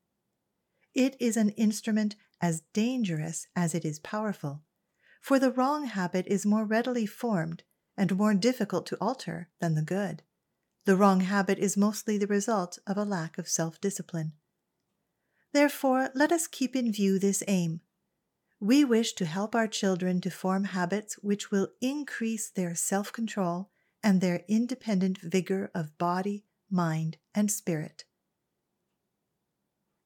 It 0.97 1.15
is 1.19 1.37
an 1.37 1.51
instrument 1.51 2.15
as 2.41 2.63
dangerous 2.73 3.45
as 3.55 3.75
it 3.75 3.85
is 3.85 3.99
powerful, 3.99 4.63
for 5.21 5.37
the 5.37 5.51
wrong 5.51 5.85
habit 5.85 6.25
is 6.25 6.43
more 6.43 6.65
readily 6.65 7.05
formed 7.05 7.61
and 7.95 8.17
more 8.17 8.33
difficult 8.33 8.87
to 8.87 8.97
alter 8.99 9.47
than 9.59 9.75
the 9.75 9.83
good. 9.83 10.23
The 10.85 10.95
wrong 10.95 11.19
habit 11.19 11.59
is 11.59 11.77
mostly 11.77 12.17
the 12.17 12.25
result 12.25 12.79
of 12.87 12.97
a 12.97 13.03
lack 13.03 13.37
of 13.37 13.47
self 13.47 13.79
discipline. 13.79 14.31
Therefore, 15.53 16.09
let 16.15 16.31
us 16.31 16.47
keep 16.47 16.75
in 16.75 16.91
view 16.91 17.19
this 17.19 17.43
aim. 17.47 17.81
We 18.59 18.83
wish 18.83 19.13
to 19.13 19.25
help 19.25 19.53
our 19.53 19.67
children 19.67 20.19
to 20.21 20.31
form 20.31 20.63
habits 20.63 21.13
which 21.19 21.51
will 21.51 21.67
increase 21.79 22.49
their 22.49 22.73
self 22.73 23.13
control 23.13 23.69
and 24.01 24.19
their 24.19 24.43
independent 24.47 25.19
vigor 25.19 25.69
of 25.75 25.95
body, 25.99 26.45
mind, 26.71 27.17
and 27.35 27.51
spirit. 27.51 28.03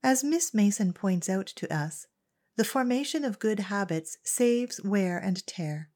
As 0.03 0.23
Miss 0.23 0.53
Mason 0.53 0.93
points 0.93 1.29
out 1.29 1.45
to 1.47 1.71
us, 1.71 2.07
the 2.55 2.63
formation 2.63 3.23
of 3.23 3.39
good 3.39 3.59
habits 3.59 4.17
saves 4.23 4.81
wear 4.83 5.17
and 5.17 5.45
tear. 5.45 5.91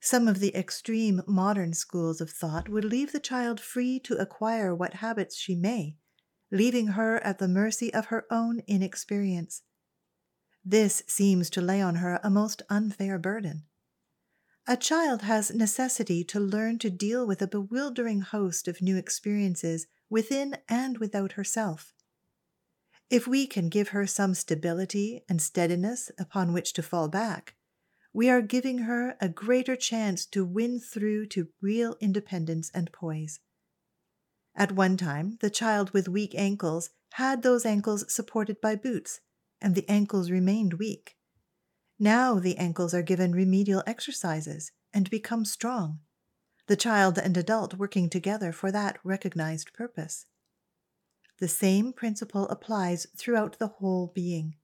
Some 0.00 0.26
of 0.26 0.40
the 0.40 0.54
extreme 0.56 1.22
modern 1.28 1.72
schools 1.72 2.20
of 2.20 2.30
thought 2.30 2.68
would 2.68 2.84
leave 2.84 3.12
the 3.12 3.20
child 3.20 3.60
free 3.60 4.00
to 4.00 4.16
acquire 4.16 4.74
what 4.74 4.94
habits 4.94 5.36
she 5.36 5.54
may, 5.54 5.96
leaving 6.50 6.88
her 6.88 7.24
at 7.24 7.38
the 7.38 7.46
mercy 7.46 7.94
of 7.94 8.06
her 8.06 8.26
own 8.28 8.60
inexperience. 8.66 9.62
This 10.64 11.04
seems 11.06 11.48
to 11.50 11.60
lay 11.60 11.80
on 11.80 11.96
her 11.96 12.18
a 12.24 12.30
most 12.30 12.62
unfair 12.68 13.18
burden. 13.18 13.66
A 14.66 14.76
child 14.76 15.22
has 15.22 15.52
necessity 15.52 16.24
to 16.24 16.40
learn 16.40 16.78
to 16.80 16.90
deal 16.90 17.26
with 17.26 17.40
a 17.40 17.48
bewildering 17.48 18.22
host 18.22 18.66
of 18.66 18.82
new 18.82 18.96
experiences 18.96 19.86
within 20.10 20.56
and 20.68 20.98
without 20.98 21.32
herself. 21.32 21.92
If 23.12 23.28
we 23.28 23.46
can 23.46 23.68
give 23.68 23.88
her 23.88 24.06
some 24.06 24.32
stability 24.32 25.22
and 25.28 25.42
steadiness 25.42 26.10
upon 26.18 26.54
which 26.54 26.72
to 26.72 26.82
fall 26.82 27.08
back, 27.08 27.56
we 28.14 28.30
are 28.30 28.40
giving 28.40 28.78
her 28.78 29.16
a 29.20 29.28
greater 29.28 29.76
chance 29.76 30.24
to 30.28 30.46
win 30.46 30.80
through 30.80 31.26
to 31.26 31.48
real 31.60 31.94
independence 32.00 32.70
and 32.72 32.90
poise. 32.90 33.40
At 34.56 34.72
one 34.72 34.96
time, 34.96 35.36
the 35.42 35.50
child 35.50 35.90
with 35.90 36.08
weak 36.08 36.34
ankles 36.34 36.88
had 37.12 37.42
those 37.42 37.66
ankles 37.66 38.10
supported 38.10 38.62
by 38.62 38.76
boots, 38.76 39.20
and 39.60 39.74
the 39.74 39.86
ankles 39.90 40.30
remained 40.30 40.78
weak. 40.78 41.18
Now 41.98 42.38
the 42.38 42.56
ankles 42.56 42.94
are 42.94 43.02
given 43.02 43.32
remedial 43.32 43.82
exercises 43.86 44.72
and 44.94 45.10
become 45.10 45.44
strong, 45.44 46.00
the 46.66 46.76
child 46.76 47.18
and 47.18 47.36
adult 47.36 47.74
working 47.74 48.08
together 48.08 48.52
for 48.52 48.72
that 48.72 48.98
recognized 49.04 49.74
purpose. 49.74 50.24
The 51.42 51.48
same 51.48 51.92
principle 51.92 52.48
applies 52.50 53.08
throughout 53.16 53.58
the 53.58 53.66
whole 53.66 54.12
being. 54.14 54.54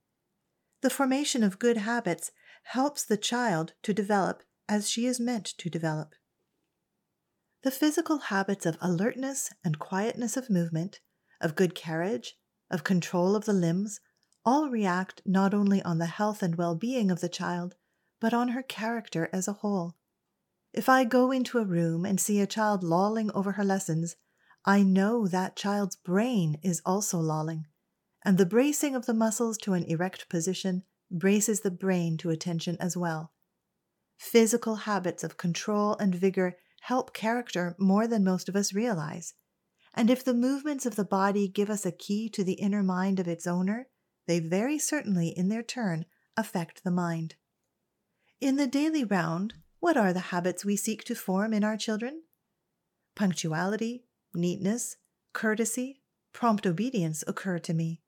The 0.79 0.89
formation 0.89 1.43
of 1.43 1.59
good 1.59 1.75
habits 1.75 2.31
helps 2.63 3.03
the 3.03 3.17
child 3.17 3.73
to 3.83 3.93
develop 3.93 4.43
as 4.69 4.89
she 4.89 5.05
is 5.05 5.19
meant 5.19 5.43
to 5.57 5.69
develop. 5.69 6.15
The 7.63 7.71
physical 7.71 8.19
habits 8.19 8.65
of 8.65 8.77
alertness 8.79 9.51
and 9.61 9.77
quietness 9.77 10.37
of 10.37 10.49
movement, 10.49 11.01
of 11.41 11.57
good 11.57 11.75
carriage, 11.75 12.37
of 12.71 12.85
control 12.85 13.35
of 13.35 13.43
the 13.43 13.51
limbs, 13.51 13.99
all 14.45 14.69
react 14.69 15.21
not 15.25 15.53
only 15.53 15.81
on 15.81 15.97
the 15.97 16.05
health 16.05 16.41
and 16.41 16.55
well 16.55 16.75
being 16.75 17.11
of 17.11 17.19
the 17.19 17.27
child, 17.27 17.75
but 18.21 18.33
on 18.33 18.47
her 18.55 18.63
character 18.63 19.27
as 19.33 19.49
a 19.49 19.59
whole. 19.59 19.97
If 20.71 20.87
I 20.87 21.03
go 21.03 21.29
into 21.29 21.59
a 21.59 21.65
room 21.65 22.05
and 22.05 22.21
see 22.21 22.39
a 22.39 22.47
child 22.47 22.85
lolling 22.85 23.29
over 23.31 23.51
her 23.51 23.65
lessons, 23.65 24.15
I 24.65 24.83
know 24.83 25.27
that 25.27 25.55
child's 25.55 25.95
brain 25.95 26.59
is 26.61 26.81
also 26.85 27.17
lolling, 27.19 27.67
and 28.23 28.37
the 28.37 28.45
bracing 28.45 28.95
of 28.95 29.05
the 29.05 29.13
muscles 29.13 29.57
to 29.59 29.73
an 29.73 29.83
erect 29.83 30.29
position 30.29 30.83
braces 31.09 31.61
the 31.61 31.71
brain 31.71 32.17
to 32.17 32.29
attention 32.29 32.77
as 32.79 32.95
well. 32.95 33.31
Physical 34.17 34.75
habits 34.75 35.23
of 35.23 35.37
control 35.37 35.95
and 35.97 36.13
vigor 36.13 36.57
help 36.81 37.13
character 37.13 37.75
more 37.79 38.07
than 38.07 38.23
most 38.23 38.49
of 38.49 38.55
us 38.55 38.73
realize. 38.73 39.33
And 39.93 40.09
if 40.09 40.23
the 40.23 40.33
movements 40.33 40.85
of 40.85 40.95
the 40.95 41.05
body 41.05 41.47
give 41.47 41.69
us 41.69 41.85
a 41.85 41.91
key 41.91 42.29
to 42.29 42.43
the 42.43 42.53
inner 42.53 42.83
mind 42.83 43.19
of 43.19 43.27
its 43.27 43.47
owner, 43.47 43.87
they 44.27 44.39
very 44.39 44.77
certainly, 44.77 45.29
in 45.29 45.49
their 45.49 45.63
turn, 45.63 46.05
affect 46.37 46.83
the 46.83 46.91
mind. 46.91 47.35
In 48.39 48.57
the 48.57 48.67
daily 48.67 49.03
round, 49.03 49.55
what 49.79 49.97
are 49.97 50.13
the 50.13 50.19
habits 50.19 50.63
we 50.63 50.75
seek 50.75 51.03
to 51.05 51.15
form 51.15 51.53
in 51.53 51.63
our 51.63 51.77
children? 51.77 52.23
Punctuality, 53.15 54.03
neatness, 54.33 54.97
courtesy, 55.33 56.01
prompt 56.33 56.65
obedience 56.65 57.23
occur 57.27 57.59
to 57.59 57.73
me. 57.73 58.01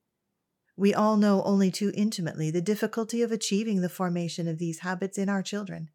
We 0.77 0.93
all 0.93 1.17
know 1.17 1.43
only 1.43 1.69
too 1.69 1.91
intimately 1.93 2.49
the 2.49 2.61
difficulty 2.61 3.21
of 3.21 3.31
achieving 3.31 3.81
the 3.81 3.89
formation 3.89 4.47
of 4.47 4.57
these 4.57 4.79
habits 4.79 5.17
in 5.17 5.29
our 5.29 5.43
children. 5.43 5.89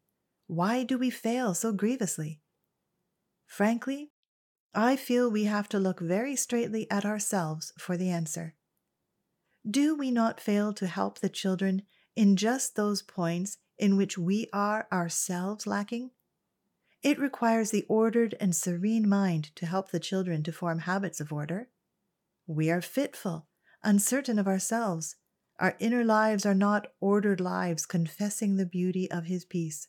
Why 0.47 0.83
do 0.83 0.97
we 0.97 1.09
fail 1.09 1.53
so 1.53 1.73
grievously? 1.73 2.41
Frankly, 3.45 4.11
I 4.73 4.95
feel 4.95 5.29
we 5.29 5.45
have 5.45 5.67
to 5.69 5.79
look 5.79 5.99
very 5.99 6.35
straightly 6.35 6.89
at 6.91 7.05
ourselves 7.05 7.73
for 7.77 7.97
the 7.97 8.09
answer. 8.09 8.55
Do 9.69 9.95
we 9.95 10.11
not 10.11 10.39
fail 10.39 10.71
to 10.73 10.87
help 10.87 11.19
the 11.19 11.29
children 11.29 11.81
in 12.15 12.35
just 12.35 12.75
those 12.75 13.01
points 13.01 13.57
in 13.77 13.97
which 13.97 14.17
we 14.17 14.47
are 14.53 14.87
ourselves 14.91 15.67
lacking? 15.67 16.11
It 17.07 17.19
requires 17.19 17.71
the 17.71 17.85
ordered 17.87 18.35
and 18.37 18.53
serene 18.53 19.07
mind 19.07 19.55
to 19.55 19.65
help 19.65 19.91
the 19.91 19.99
children 19.99 20.43
to 20.43 20.51
form 20.51 20.79
habits 20.79 21.21
of 21.21 21.31
order. 21.31 21.69
We 22.45 22.69
are 22.69 22.81
fitful 22.81 23.47
uncertain 23.81 24.37
of 24.37 24.45
ourselves. 24.45 25.15
Our 25.57 25.77
inner 25.79 26.03
lives 26.03 26.45
are 26.45 26.53
not 26.53 26.87
ordered 26.99 27.39
lives 27.39 27.85
confessing 27.85 28.57
the 28.57 28.65
beauty 28.65 29.09
of 29.09 29.23
His 29.23 29.45
peace. 29.45 29.87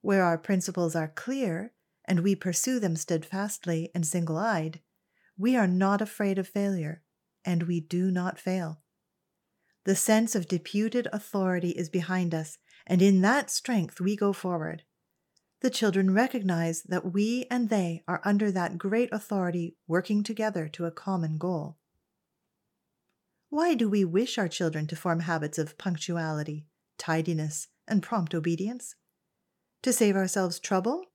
Where 0.00 0.22
our 0.22 0.38
principles 0.38 0.94
are 0.94 1.08
clear 1.08 1.72
and 2.04 2.20
we 2.20 2.36
pursue 2.36 2.78
them 2.78 2.94
steadfastly 2.94 3.90
and 3.92 4.06
single 4.06 4.38
eyed, 4.38 4.82
we 5.36 5.56
are 5.56 5.66
not 5.66 6.00
afraid 6.00 6.38
of 6.38 6.46
failure, 6.46 7.02
and 7.44 7.64
we 7.64 7.80
do 7.80 8.12
not 8.12 8.38
fail. 8.38 8.80
The 9.82 9.96
sense 9.96 10.36
of 10.36 10.46
deputed 10.46 11.08
authority 11.12 11.70
is 11.70 11.88
behind 11.88 12.32
us, 12.32 12.58
and 12.86 13.02
in 13.02 13.22
that 13.22 13.50
strength 13.50 14.00
we 14.00 14.14
go 14.14 14.32
forward. 14.32 14.84
The 15.66 15.70
children 15.70 16.14
recognize 16.14 16.82
that 16.82 17.12
we 17.12 17.44
and 17.50 17.68
they 17.68 18.04
are 18.06 18.20
under 18.22 18.52
that 18.52 18.78
great 18.78 19.08
authority 19.10 19.74
working 19.88 20.22
together 20.22 20.68
to 20.68 20.84
a 20.84 20.92
common 20.92 21.38
goal. 21.38 21.76
Why 23.48 23.74
do 23.74 23.88
we 23.88 24.04
wish 24.04 24.38
our 24.38 24.46
children 24.46 24.86
to 24.86 24.94
form 24.94 25.18
habits 25.18 25.58
of 25.58 25.76
punctuality, 25.76 26.68
tidiness, 26.98 27.66
and 27.88 28.00
prompt 28.00 28.32
obedience? 28.32 28.94
To 29.82 29.92
save 29.92 30.14
ourselves 30.14 30.60
trouble? 30.60 31.06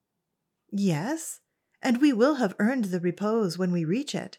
Yes, 0.69 1.39
and 1.81 2.01
we 2.01 2.11
will 2.11 2.35
have 2.35 2.53
earned 2.59 2.85
the 2.85 2.99
repose 2.99 3.57
when 3.57 3.71
we 3.71 3.85
reach 3.85 4.13
it. 4.13 4.37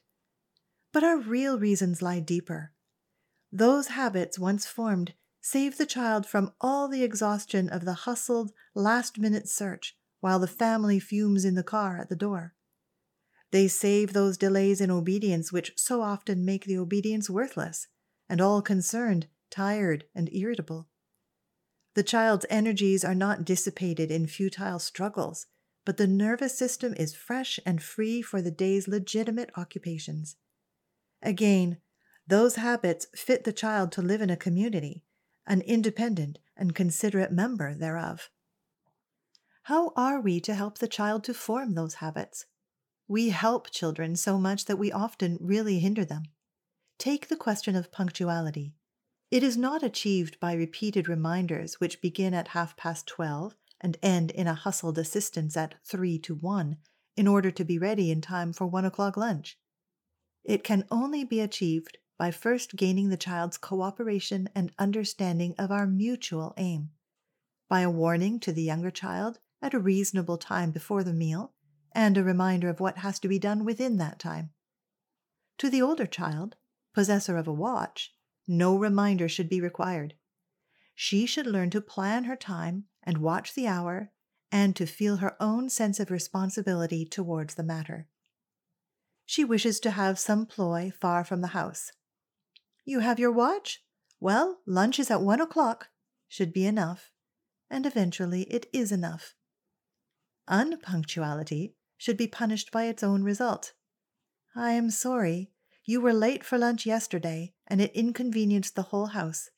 But 0.92 1.04
our 1.04 1.16
real 1.16 1.58
reasons 1.58 2.02
lie 2.02 2.20
deeper. 2.20 2.74
Those 3.50 3.86
habits, 3.86 4.38
once 4.38 4.66
formed, 4.66 5.14
save 5.40 5.78
the 5.78 5.86
child 5.86 6.26
from 6.26 6.52
all 6.60 6.86
the 6.86 7.02
exhaustion 7.02 7.70
of 7.70 7.86
the 7.86 7.94
hustled, 8.04 8.52
last 8.74 9.18
minute 9.18 9.48
search 9.48 9.96
while 10.22 10.38
the 10.38 10.46
family 10.46 11.00
fumes 11.00 11.44
in 11.44 11.56
the 11.56 11.64
car 11.64 11.98
at 11.98 12.08
the 12.08 12.16
door. 12.16 12.54
They 13.50 13.66
save 13.66 14.12
those 14.12 14.38
delays 14.38 14.80
in 14.80 14.88
obedience 14.88 15.52
which 15.52 15.72
so 15.76 16.00
often 16.00 16.44
make 16.44 16.64
the 16.64 16.78
obedience 16.78 17.28
worthless, 17.28 17.88
and 18.28 18.40
all 18.40 18.62
concerned 18.62 19.26
tired 19.50 20.04
and 20.14 20.32
irritable. 20.32 20.88
The 21.94 22.04
child's 22.04 22.46
energies 22.48 23.04
are 23.04 23.16
not 23.16 23.44
dissipated 23.44 24.12
in 24.12 24.28
futile 24.28 24.78
struggles, 24.78 25.46
but 25.84 25.96
the 25.96 26.06
nervous 26.06 26.56
system 26.56 26.94
is 26.94 27.16
fresh 27.16 27.58
and 27.66 27.82
free 27.82 28.22
for 28.22 28.40
the 28.40 28.52
day's 28.52 28.86
legitimate 28.86 29.50
occupations. 29.56 30.36
Again, 31.20 31.78
those 32.28 32.54
habits 32.54 33.08
fit 33.16 33.42
the 33.42 33.52
child 33.52 33.90
to 33.92 34.02
live 34.02 34.22
in 34.22 34.30
a 34.30 34.36
community, 34.36 35.04
an 35.48 35.62
independent 35.62 36.38
and 36.56 36.76
considerate 36.76 37.32
member 37.32 37.74
thereof. 37.74 38.30
How 39.66 39.92
are 39.94 40.20
we 40.20 40.40
to 40.40 40.54
help 40.54 40.78
the 40.78 40.88
child 40.88 41.22
to 41.24 41.34
form 41.34 41.74
those 41.74 41.94
habits? 41.94 42.46
We 43.06 43.28
help 43.28 43.70
children 43.70 44.16
so 44.16 44.36
much 44.36 44.64
that 44.64 44.78
we 44.78 44.90
often 44.90 45.38
really 45.40 45.78
hinder 45.78 46.04
them. 46.04 46.24
Take 46.98 47.28
the 47.28 47.36
question 47.36 47.76
of 47.76 47.92
punctuality. 47.92 48.74
It 49.30 49.44
is 49.44 49.56
not 49.56 49.84
achieved 49.84 50.40
by 50.40 50.54
repeated 50.54 51.08
reminders 51.08 51.78
which 51.78 52.02
begin 52.02 52.34
at 52.34 52.48
half 52.48 52.76
past 52.76 53.06
twelve 53.06 53.54
and 53.80 53.96
end 54.02 54.32
in 54.32 54.48
a 54.48 54.54
hustled 54.54 54.98
assistance 54.98 55.56
at 55.56 55.76
three 55.84 56.18
to 56.18 56.34
one 56.34 56.78
in 57.16 57.28
order 57.28 57.52
to 57.52 57.64
be 57.64 57.78
ready 57.78 58.10
in 58.10 58.20
time 58.20 58.52
for 58.52 58.66
one 58.66 58.84
o'clock 58.84 59.16
lunch. 59.16 59.58
It 60.44 60.64
can 60.64 60.86
only 60.90 61.22
be 61.22 61.38
achieved 61.38 61.98
by 62.18 62.32
first 62.32 62.74
gaining 62.74 63.10
the 63.10 63.16
child's 63.16 63.58
cooperation 63.58 64.48
and 64.56 64.72
understanding 64.76 65.54
of 65.56 65.70
our 65.70 65.86
mutual 65.86 66.52
aim, 66.56 66.90
by 67.68 67.82
a 67.82 67.90
warning 67.90 68.40
to 68.40 68.52
the 68.52 68.62
younger 68.62 68.90
child 68.90 69.38
at 69.62 69.74
a 69.74 69.78
reasonable 69.78 70.36
time 70.36 70.72
before 70.72 71.04
the 71.04 71.12
meal 71.12 71.52
and 71.94 72.18
a 72.18 72.24
reminder 72.24 72.68
of 72.68 72.80
what 72.80 72.98
has 72.98 73.18
to 73.20 73.28
be 73.28 73.38
done 73.38 73.64
within 73.64 73.96
that 73.98 74.18
time. 74.18 74.50
To 75.58 75.70
the 75.70 75.80
older 75.80 76.06
child, 76.06 76.56
possessor 76.92 77.36
of 77.36 77.46
a 77.46 77.52
watch, 77.52 78.12
no 78.48 78.76
reminder 78.76 79.28
should 79.28 79.48
be 79.48 79.60
required. 79.60 80.14
She 80.94 81.26
should 81.26 81.46
learn 81.46 81.70
to 81.70 81.80
plan 81.80 82.24
her 82.24 82.36
time 82.36 82.84
and 83.02 83.18
watch 83.18 83.54
the 83.54 83.66
hour 83.66 84.10
and 84.50 84.76
to 84.76 84.86
feel 84.86 85.18
her 85.18 85.36
own 85.40 85.70
sense 85.70 86.00
of 86.00 86.10
responsibility 86.10 87.06
towards 87.06 87.54
the 87.54 87.62
matter. 87.62 88.08
She 89.24 89.44
wishes 89.44 89.80
to 89.80 89.92
have 89.92 90.18
some 90.18 90.44
ploy 90.44 90.92
far 91.00 91.24
from 91.24 91.40
the 91.40 91.48
house. 91.48 91.92
You 92.84 92.98
have 92.98 93.18
your 93.18 93.32
watch? 93.32 93.82
Well, 94.20 94.60
lunch 94.66 94.98
is 94.98 95.10
at 95.10 95.22
one 95.22 95.40
o'clock, 95.40 95.88
should 96.28 96.52
be 96.52 96.66
enough, 96.66 97.12
and 97.70 97.86
eventually 97.86 98.42
it 98.42 98.66
is 98.72 98.92
enough. 98.92 99.34
Unpunctuality 100.48 101.74
should 101.96 102.16
be 102.16 102.26
punished 102.26 102.70
by 102.72 102.84
its 102.84 103.02
own 103.02 103.22
result. 103.22 103.72
I 104.54 104.72
am 104.72 104.90
sorry. 104.90 105.52
You 105.84 106.00
were 106.00 106.12
late 106.12 106.44
for 106.44 106.58
lunch 106.58 106.84
yesterday, 106.84 107.54
and 107.66 107.80
it 107.80 107.92
inconvenienced 107.94 108.74
the 108.74 108.82
whole 108.82 109.06
house. 109.06 109.50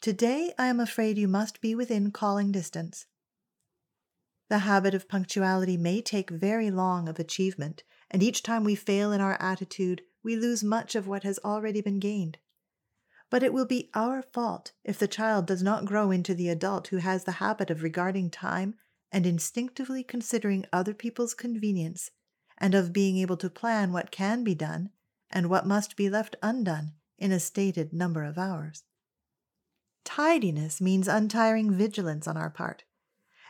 Today 0.00 0.52
I 0.58 0.66
am 0.66 0.80
afraid 0.80 1.18
you 1.18 1.28
must 1.28 1.60
be 1.60 1.74
within 1.74 2.10
calling 2.10 2.50
distance. 2.50 3.06
The 4.48 4.60
habit 4.60 4.94
of 4.94 5.08
punctuality 5.08 5.76
may 5.76 6.02
take 6.02 6.30
very 6.30 6.70
long 6.70 7.08
of 7.08 7.18
achievement, 7.18 7.84
and 8.10 8.22
each 8.22 8.42
time 8.42 8.64
we 8.64 8.74
fail 8.74 9.12
in 9.12 9.20
our 9.20 9.40
attitude, 9.40 10.02
we 10.22 10.36
lose 10.36 10.62
much 10.62 10.94
of 10.94 11.06
what 11.06 11.22
has 11.22 11.38
already 11.44 11.80
been 11.80 11.98
gained. 11.98 12.38
But 13.30 13.42
it 13.42 13.52
will 13.52 13.64
be 13.64 13.90
our 13.94 14.22
fault 14.22 14.72
if 14.84 14.98
the 14.98 15.08
child 15.08 15.46
does 15.46 15.62
not 15.62 15.86
grow 15.86 16.10
into 16.10 16.34
the 16.34 16.48
adult 16.48 16.88
who 16.88 16.98
has 16.98 17.24
the 17.24 17.32
habit 17.32 17.70
of 17.70 17.82
regarding 17.82 18.30
time 18.30 18.74
and 19.12 19.26
instinctively 19.26 20.02
considering 20.02 20.64
other 20.72 20.94
people's 20.94 21.34
convenience, 21.34 22.10
and 22.58 22.74
of 22.74 22.92
being 22.92 23.18
able 23.18 23.36
to 23.36 23.50
plan 23.50 23.92
what 23.92 24.10
can 24.10 24.42
be 24.42 24.54
done 24.54 24.90
and 25.30 25.50
what 25.50 25.66
must 25.66 25.96
be 25.96 26.08
left 26.08 26.36
undone 26.42 26.92
in 27.18 27.30
a 27.30 27.40
stated 27.40 27.92
number 27.92 28.24
of 28.24 28.38
hours. 28.38 28.84
Tidiness 30.04 30.80
means 30.80 31.06
untiring 31.06 31.70
vigilance 31.70 32.26
on 32.26 32.36
our 32.36 32.50
part. 32.50 32.84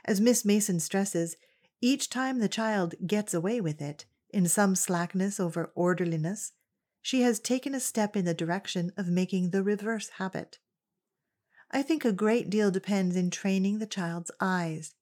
As 0.05 0.21
Miss 0.21 0.45
Mason 0.45 0.81
stresses, 0.81 1.37
each 1.81 2.11
time 2.11 2.39
the 2.39 2.49
child 2.49 2.95
gets 3.07 3.33
away 3.33 3.61
with 3.61 3.81
it, 3.81 4.05
in 4.31 4.47
some 4.47 4.75
slackness 4.75 5.39
over 5.39 5.73
orderliness, 5.75 6.53
she 7.01 7.23
has 7.23 7.41
taken 7.41 7.75
a 7.75 7.81
step 7.81 8.17
in 8.17 8.25
the 8.25 8.35
direction 8.35 8.93
of 8.97 9.09
making 9.09 9.51
the 9.51 9.63
reverse 9.63 10.11
habit. 10.19 10.59
I 11.71 11.83
think 11.83 12.05
a 12.05 12.13
great 12.13 12.49
deal 12.49 12.71
depends 12.71 13.17
in 13.17 13.31
training 13.31 13.79
the 13.79 13.87
child's 13.87 14.31
eyes. 14.41 14.95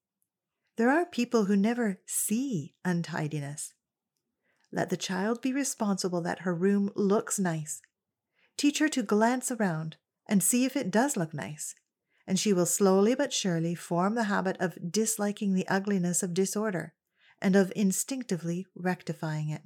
There 0.77 0.89
are 0.89 1.05
people 1.05 1.45
who 1.45 1.55
never 1.55 1.99
see 2.05 2.75
untidiness. 2.85 3.73
Let 4.71 4.89
the 4.89 4.97
child 4.97 5.41
be 5.41 5.51
responsible 5.51 6.21
that 6.21 6.41
her 6.41 6.55
room 6.55 6.91
looks 6.95 7.37
nice. 7.37 7.81
Teach 8.57 8.79
her 8.79 8.89
to 8.89 9.03
glance 9.03 9.51
around 9.51 9.97
and 10.27 10.41
see 10.41 10.63
if 10.63 10.77
it 10.77 10.91
does 10.91 11.17
look 11.17 11.33
nice, 11.33 11.75
and 12.25 12.39
she 12.39 12.53
will 12.53 12.65
slowly 12.65 13.15
but 13.15 13.33
surely 13.33 13.75
form 13.75 14.15
the 14.15 14.25
habit 14.25 14.55
of 14.59 14.91
disliking 14.91 15.53
the 15.53 15.67
ugliness 15.67 16.23
of 16.23 16.33
disorder 16.33 16.93
and 17.41 17.55
of 17.55 17.73
instinctively 17.75 18.65
rectifying 18.75 19.49
it. 19.49 19.63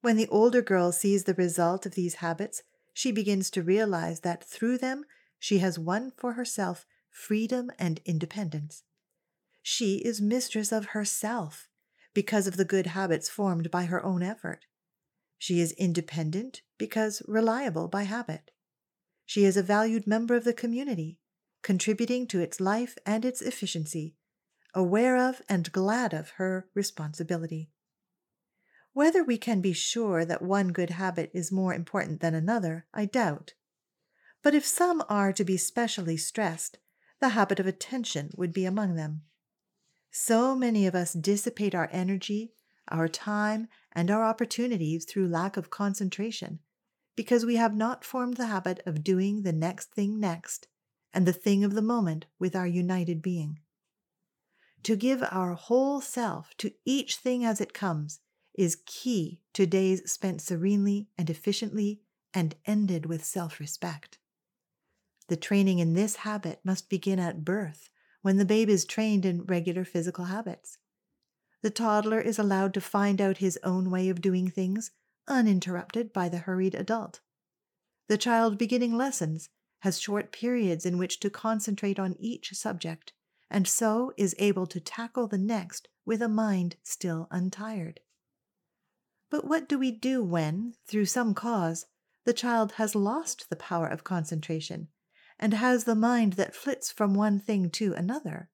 When 0.00 0.16
the 0.16 0.28
older 0.28 0.60
girl 0.60 0.92
sees 0.92 1.24
the 1.24 1.34
result 1.34 1.86
of 1.86 1.94
these 1.94 2.16
habits, 2.16 2.62
she 2.92 3.12
begins 3.12 3.48
to 3.50 3.62
realize 3.62 4.20
that 4.20 4.44
through 4.44 4.78
them 4.78 5.04
she 5.38 5.58
has 5.58 5.78
won 5.78 6.12
for 6.16 6.32
herself 6.32 6.84
freedom 7.10 7.70
and 7.78 8.00
independence. 8.04 8.82
She 9.66 9.96
is 10.04 10.20
mistress 10.20 10.72
of 10.72 10.88
herself 10.88 11.70
because 12.12 12.46
of 12.46 12.58
the 12.58 12.66
good 12.66 12.88
habits 12.88 13.30
formed 13.30 13.70
by 13.70 13.86
her 13.86 14.04
own 14.04 14.22
effort. 14.22 14.66
She 15.38 15.58
is 15.58 15.72
independent 15.72 16.60
because 16.76 17.22
reliable 17.26 17.88
by 17.88 18.02
habit. 18.02 18.50
She 19.24 19.46
is 19.46 19.56
a 19.56 19.62
valued 19.62 20.06
member 20.06 20.34
of 20.34 20.44
the 20.44 20.52
community, 20.52 21.18
contributing 21.62 22.26
to 22.26 22.40
its 22.40 22.60
life 22.60 22.98
and 23.06 23.24
its 23.24 23.40
efficiency, 23.40 24.16
aware 24.74 25.16
of 25.16 25.40
and 25.48 25.72
glad 25.72 26.12
of 26.12 26.32
her 26.36 26.68
responsibility. 26.74 27.70
Whether 28.92 29.24
we 29.24 29.38
can 29.38 29.62
be 29.62 29.72
sure 29.72 30.26
that 30.26 30.42
one 30.42 30.72
good 30.72 30.90
habit 30.90 31.30
is 31.32 31.50
more 31.50 31.72
important 31.72 32.20
than 32.20 32.34
another, 32.34 32.84
I 32.92 33.06
doubt. 33.06 33.54
But 34.42 34.54
if 34.54 34.66
some 34.66 35.02
are 35.08 35.32
to 35.32 35.42
be 35.42 35.56
specially 35.56 36.18
stressed, 36.18 36.76
the 37.18 37.30
habit 37.30 37.58
of 37.58 37.66
attention 37.66 38.30
would 38.36 38.52
be 38.52 38.66
among 38.66 38.96
them. 38.96 39.22
So 40.16 40.54
many 40.54 40.86
of 40.86 40.94
us 40.94 41.12
dissipate 41.12 41.74
our 41.74 41.88
energy, 41.90 42.52
our 42.86 43.08
time, 43.08 43.66
and 43.90 44.12
our 44.12 44.22
opportunities 44.22 45.04
through 45.04 45.26
lack 45.26 45.56
of 45.56 45.70
concentration 45.70 46.60
because 47.16 47.44
we 47.44 47.56
have 47.56 47.74
not 47.74 48.04
formed 48.04 48.36
the 48.36 48.46
habit 48.46 48.80
of 48.86 49.02
doing 49.02 49.42
the 49.42 49.52
next 49.52 49.90
thing 49.90 50.20
next 50.20 50.68
and 51.12 51.26
the 51.26 51.32
thing 51.32 51.64
of 51.64 51.74
the 51.74 51.82
moment 51.82 52.26
with 52.38 52.54
our 52.54 52.66
united 52.66 53.22
being. 53.22 53.58
To 54.84 54.94
give 54.94 55.20
our 55.32 55.54
whole 55.54 56.00
self 56.00 56.56
to 56.58 56.70
each 56.84 57.16
thing 57.16 57.44
as 57.44 57.60
it 57.60 57.74
comes 57.74 58.20
is 58.54 58.84
key 58.86 59.40
to 59.54 59.66
days 59.66 60.08
spent 60.08 60.40
serenely 60.40 61.08
and 61.18 61.28
efficiently 61.28 62.02
and 62.32 62.54
ended 62.66 63.06
with 63.06 63.24
self 63.24 63.58
respect. 63.58 64.18
The 65.26 65.36
training 65.36 65.80
in 65.80 65.94
this 65.94 66.16
habit 66.16 66.60
must 66.62 66.88
begin 66.88 67.18
at 67.18 67.44
birth 67.44 67.90
when 68.24 68.38
the 68.38 68.44
babe 68.46 68.70
is 68.70 68.86
trained 68.86 69.26
in 69.26 69.44
regular 69.44 69.84
physical 69.84 70.24
habits. 70.24 70.78
The 71.60 71.68
toddler 71.68 72.22
is 72.22 72.38
allowed 72.38 72.72
to 72.72 72.80
find 72.80 73.20
out 73.20 73.36
his 73.36 73.58
own 73.62 73.90
way 73.90 74.08
of 74.08 74.22
doing 74.22 74.48
things, 74.48 74.92
uninterrupted 75.28 76.10
by 76.10 76.30
the 76.30 76.38
hurried 76.38 76.74
adult. 76.74 77.20
The 78.08 78.16
child 78.16 78.56
beginning 78.56 78.96
lessons 78.96 79.50
has 79.80 80.00
short 80.00 80.32
periods 80.32 80.86
in 80.86 80.96
which 80.96 81.20
to 81.20 81.28
concentrate 81.28 81.98
on 81.98 82.16
each 82.18 82.54
subject, 82.54 83.12
and 83.50 83.68
so 83.68 84.14
is 84.16 84.34
able 84.38 84.66
to 84.68 84.80
tackle 84.80 85.26
the 85.26 85.36
next 85.36 85.88
with 86.06 86.22
a 86.22 86.28
mind 86.28 86.76
still 86.82 87.28
untired. 87.30 88.00
But 89.30 89.46
what 89.46 89.68
do 89.68 89.78
we 89.78 89.90
do 89.90 90.24
when, 90.24 90.76
through 90.86 91.06
some 91.06 91.34
cause, 91.34 91.84
the 92.24 92.32
child 92.32 92.72
has 92.72 92.94
lost 92.94 93.50
the 93.50 93.56
power 93.56 93.86
of 93.86 94.02
concentration 94.02 94.88
and 95.38 95.54
has 95.54 95.84
the 95.84 95.94
mind 95.94 96.34
that 96.34 96.54
flits 96.54 96.90
from 96.90 97.14
one 97.14 97.38
thing 97.38 97.70
to 97.70 97.94
another? 97.94 98.50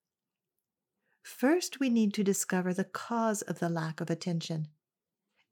First, 1.22 1.80
we 1.80 1.90
need 1.90 2.14
to 2.14 2.24
discover 2.24 2.72
the 2.72 2.84
cause 2.84 3.42
of 3.42 3.58
the 3.58 3.68
lack 3.68 4.00
of 4.00 4.10
attention. 4.10 4.68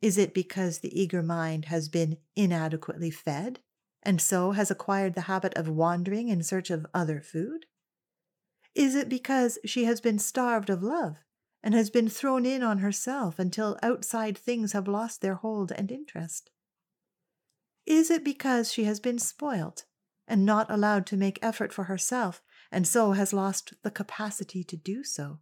Is 0.00 0.16
it 0.16 0.32
because 0.32 0.78
the 0.78 1.00
eager 1.00 1.22
mind 1.22 1.66
has 1.66 1.88
been 1.88 2.18
inadequately 2.36 3.10
fed 3.10 3.60
and 4.02 4.20
so 4.20 4.52
has 4.52 4.70
acquired 4.70 5.14
the 5.14 5.22
habit 5.22 5.54
of 5.54 5.68
wandering 5.68 6.28
in 6.28 6.42
search 6.42 6.70
of 6.70 6.86
other 6.94 7.20
food? 7.20 7.66
Is 8.74 8.94
it 8.94 9.08
because 9.08 9.58
she 9.64 9.84
has 9.84 10.00
been 10.00 10.18
starved 10.18 10.70
of 10.70 10.82
love 10.82 11.18
and 11.62 11.74
has 11.74 11.90
been 11.90 12.08
thrown 12.08 12.46
in 12.46 12.62
on 12.62 12.78
herself 12.78 13.38
until 13.38 13.78
outside 13.82 14.38
things 14.38 14.72
have 14.72 14.86
lost 14.86 15.20
their 15.20 15.34
hold 15.34 15.72
and 15.72 15.90
interest? 15.90 16.50
Is 17.86 18.10
it 18.10 18.22
because 18.22 18.72
she 18.72 18.84
has 18.84 19.00
been 19.00 19.18
spoilt 19.18 19.84
and 20.28 20.46
not 20.46 20.70
allowed 20.70 21.06
to 21.06 21.16
make 21.16 21.38
effort 21.42 21.72
for 21.72 21.84
herself 21.84 22.42
and 22.70 22.86
so 22.86 23.12
has 23.12 23.32
lost 23.32 23.72
the 23.82 23.90
capacity 23.90 24.62
to 24.62 24.76
do 24.76 25.02
so? 25.02 25.40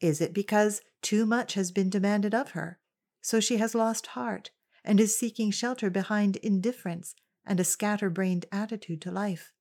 Is 0.00 0.20
it 0.20 0.32
because 0.32 0.80
too 1.02 1.26
much 1.26 1.54
has 1.54 1.72
been 1.72 1.90
demanded 1.90 2.34
of 2.34 2.52
her, 2.52 2.78
so 3.20 3.40
she 3.40 3.58
has 3.58 3.74
lost 3.74 4.08
heart 4.08 4.50
and 4.84 5.00
is 5.00 5.18
seeking 5.18 5.50
shelter 5.50 5.90
behind 5.90 6.36
indifference 6.36 7.14
and 7.44 7.58
a 7.58 7.64
scatterbrained 7.64 8.46
attitude 8.52 9.02
to 9.02 9.10
life? 9.10 9.52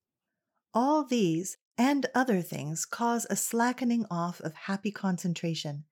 All 0.74 1.04
these 1.04 1.58
and 1.78 2.06
other 2.14 2.42
things 2.42 2.86
cause 2.86 3.26
a 3.30 3.36
slackening 3.36 4.06
off 4.12 4.40
of 4.42 4.54
happy 4.54 4.92
concentration, 4.92 5.86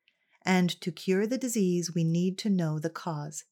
and 0.43 0.69
to 0.81 0.91
cure 0.91 1.25
the 1.25 1.37
disease, 1.37 1.93
we 1.93 2.03
need 2.03 2.37
to 2.39 2.49
know 2.49 2.77
the 2.77 2.89
cause. 2.89 3.45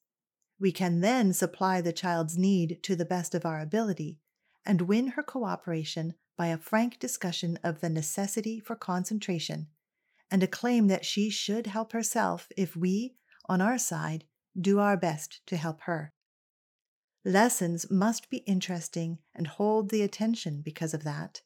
We 0.60 0.70
can 0.70 1.00
then 1.00 1.32
supply 1.32 1.80
the 1.80 1.92
child's 1.92 2.36
need 2.36 2.82
to 2.82 2.94
the 2.94 3.06
best 3.06 3.34
of 3.34 3.46
our 3.46 3.60
ability 3.60 4.18
and 4.64 4.82
win 4.82 5.08
her 5.08 5.22
cooperation 5.22 6.14
by 6.36 6.48
a 6.48 6.58
frank 6.58 6.98
discussion 6.98 7.58
of 7.64 7.80
the 7.80 7.88
necessity 7.88 8.60
for 8.60 8.76
concentration 8.76 9.68
and 10.30 10.42
a 10.42 10.46
claim 10.46 10.86
that 10.88 11.04
she 11.04 11.30
should 11.30 11.66
help 11.66 11.92
herself 11.92 12.48
if 12.56 12.76
we, 12.76 13.14
on 13.46 13.60
our 13.60 13.78
side, 13.78 14.24
do 14.60 14.78
our 14.78 14.96
best 14.96 15.40
to 15.46 15.56
help 15.56 15.80
her. 15.82 16.12
Lessons 17.24 17.90
must 17.90 18.30
be 18.30 18.38
interesting 18.38 19.18
and 19.34 19.46
hold 19.46 19.90
the 19.90 20.02
attention 20.02 20.60
because 20.62 20.94
of 20.94 21.04
that 21.04 21.40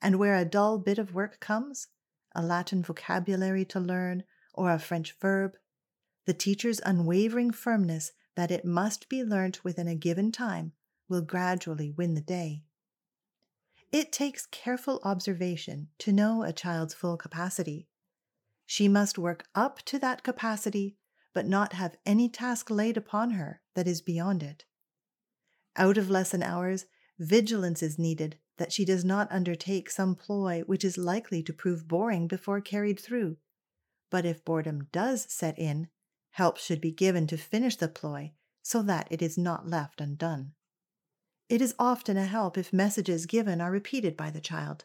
and 0.00 0.18
where 0.18 0.36
a 0.36 0.44
dull 0.44 0.78
bit 0.78 0.98
of 0.98 1.14
work 1.14 1.40
comes, 1.40 1.88
a 2.34 2.42
Latin 2.42 2.82
vocabulary 2.82 3.64
to 3.64 3.80
learn, 3.80 4.24
or 4.54 4.70
a 4.70 4.78
French 4.78 5.16
verb, 5.20 5.52
the 6.26 6.34
teacher's 6.34 6.80
unwavering 6.84 7.50
firmness 7.50 8.12
that 8.38 8.52
it 8.52 8.64
must 8.64 9.08
be 9.08 9.24
learnt 9.24 9.64
within 9.64 9.88
a 9.88 9.96
given 9.96 10.30
time 10.30 10.70
will 11.08 11.20
gradually 11.20 11.90
win 11.90 12.14
the 12.14 12.20
day. 12.20 12.62
It 13.90 14.12
takes 14.12 14.46
careful 14.46 15.00
observation 15.02 15.88
to 15.98 16.12
know 16.12 16.44
a 16.44 16.52
child's 16.52 16.94
full 16.94 17.16
capacity. 17.16 17.88
She 18.64 18.86
must 18.86 19.18
work 19.18 19.46
up 19.56 19.80
to 19.86 19.98
that 19.98 20.22
capacity, 20.22 20.96
but 21.34 21.48
not 21.48 21.72
have 21.72 21.96
any 22.06 22.28
task 22.28 22.70
laid 22.70 22.96
upon 22.96 23.32
her 23.32 23.60
that 23.74 23.88
is 23.88 24.00
beyond 24.00 24.44
it. 24.44 24.64
Out 25.74 25.98
of 25.98 26.08
lesson 26.08 26.44
hours, 26.44 26.86
vigilance 27.18 27.82
is 27.82 27.98
needed 27.98 28.38
that 28.58 28.72
she 28.72 28.84
does 28.84 29.04
not 29.04 29.26
undertake 29.32 29.90
some 29.90 30.14
ploy 30.14 30.62
which 30.64 30.84
is 30.84 30.96
likely 30.96 31.42
to 31.42 31.52
prove 31.52 31.88
boring 31.88 32.28
before 32.28 32.60
carried 32.60 33.00
through. 33.00 33.36
But 34.10 34.24
if 34.24 34.44
boredom 34.44 34.86
does 34.92 35.26
set 35.28 35.58
in, 35.58 35.88
help 36.38 36.56
should 36.56 36.80
be 36.80 36.92
given 36.92 37.26
to 37.26 37.36
finish 37.36 37.74
the 37.74 37.88
ploy 37.88 38.32
so 38.62 38.80
that 38.80 39.08
it 39.10 39.20
is 39.20 39.36
not 39.36 39.68
left 39.68 40.00
undone. 40.00 40.52
It 41.48 41.60
is 41.60 41.74
often 41.80 42.16
a 42.16 42.26
help 42.26 42.56
if 42.56 42.72
messages 42.72 43.26
given 43.26 43.60
are 43.60 43.72
repeated 43.72 44.16
by 44.16 44.30
the 44.30 44.40
child. 44.40 44.84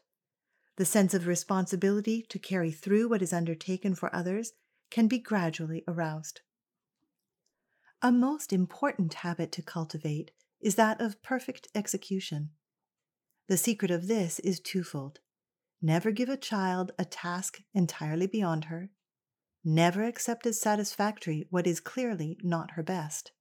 The 0.78 0.86
sense 0.86 1.14
of 1.14 1.28
responsibility 1.28 2.26
to 2.30 2.40
carry 2.40 2.72
through 2.72 3.08
what 3.08 3.22
is 3.22 3.32
undertaken 3.32 3.94
for 3.94 4.16
others 4.16 4.54
can 4.90 5.08
be 5.08 5.20
gradually 5.20 5.84
aroused. 5.88 6.42
A 8.02 8.12
most 8.12 8.52
important 8.52 9.14
habit 9.14 9.52
to 9.52 9.62
cultivate 9.62 10.32
is 10.60 10.74
that 10.74 11.00
of 11.00 11.22
perfect 11.22 11.68
execution. 11.76 12.50
The 13.48 13.58
secret 13.58 13.92
of 13.92 14.08
this 14.08 14.40
is 14.40 14.60
twofold. 14.60 15.20
Never 15.84 16.10
give 16.10 16.30
a 16.30 16.38
child 16.52 16.94
a 16.98 17.06
task 17.06 17.62
entirely 17.76 18.26
beyond 18.26 18.66
her. 18.66 18.90
Never 19.64 20.04
accept 20.04 20.46
as 20.46 20.60
satisfactory 20.60 21.48
what 21.50 21.66
is 21.66 21.80
clearly 21.80 22.38
not 22.44 22.72
her 22.72 22.84
best. 22.84 23.32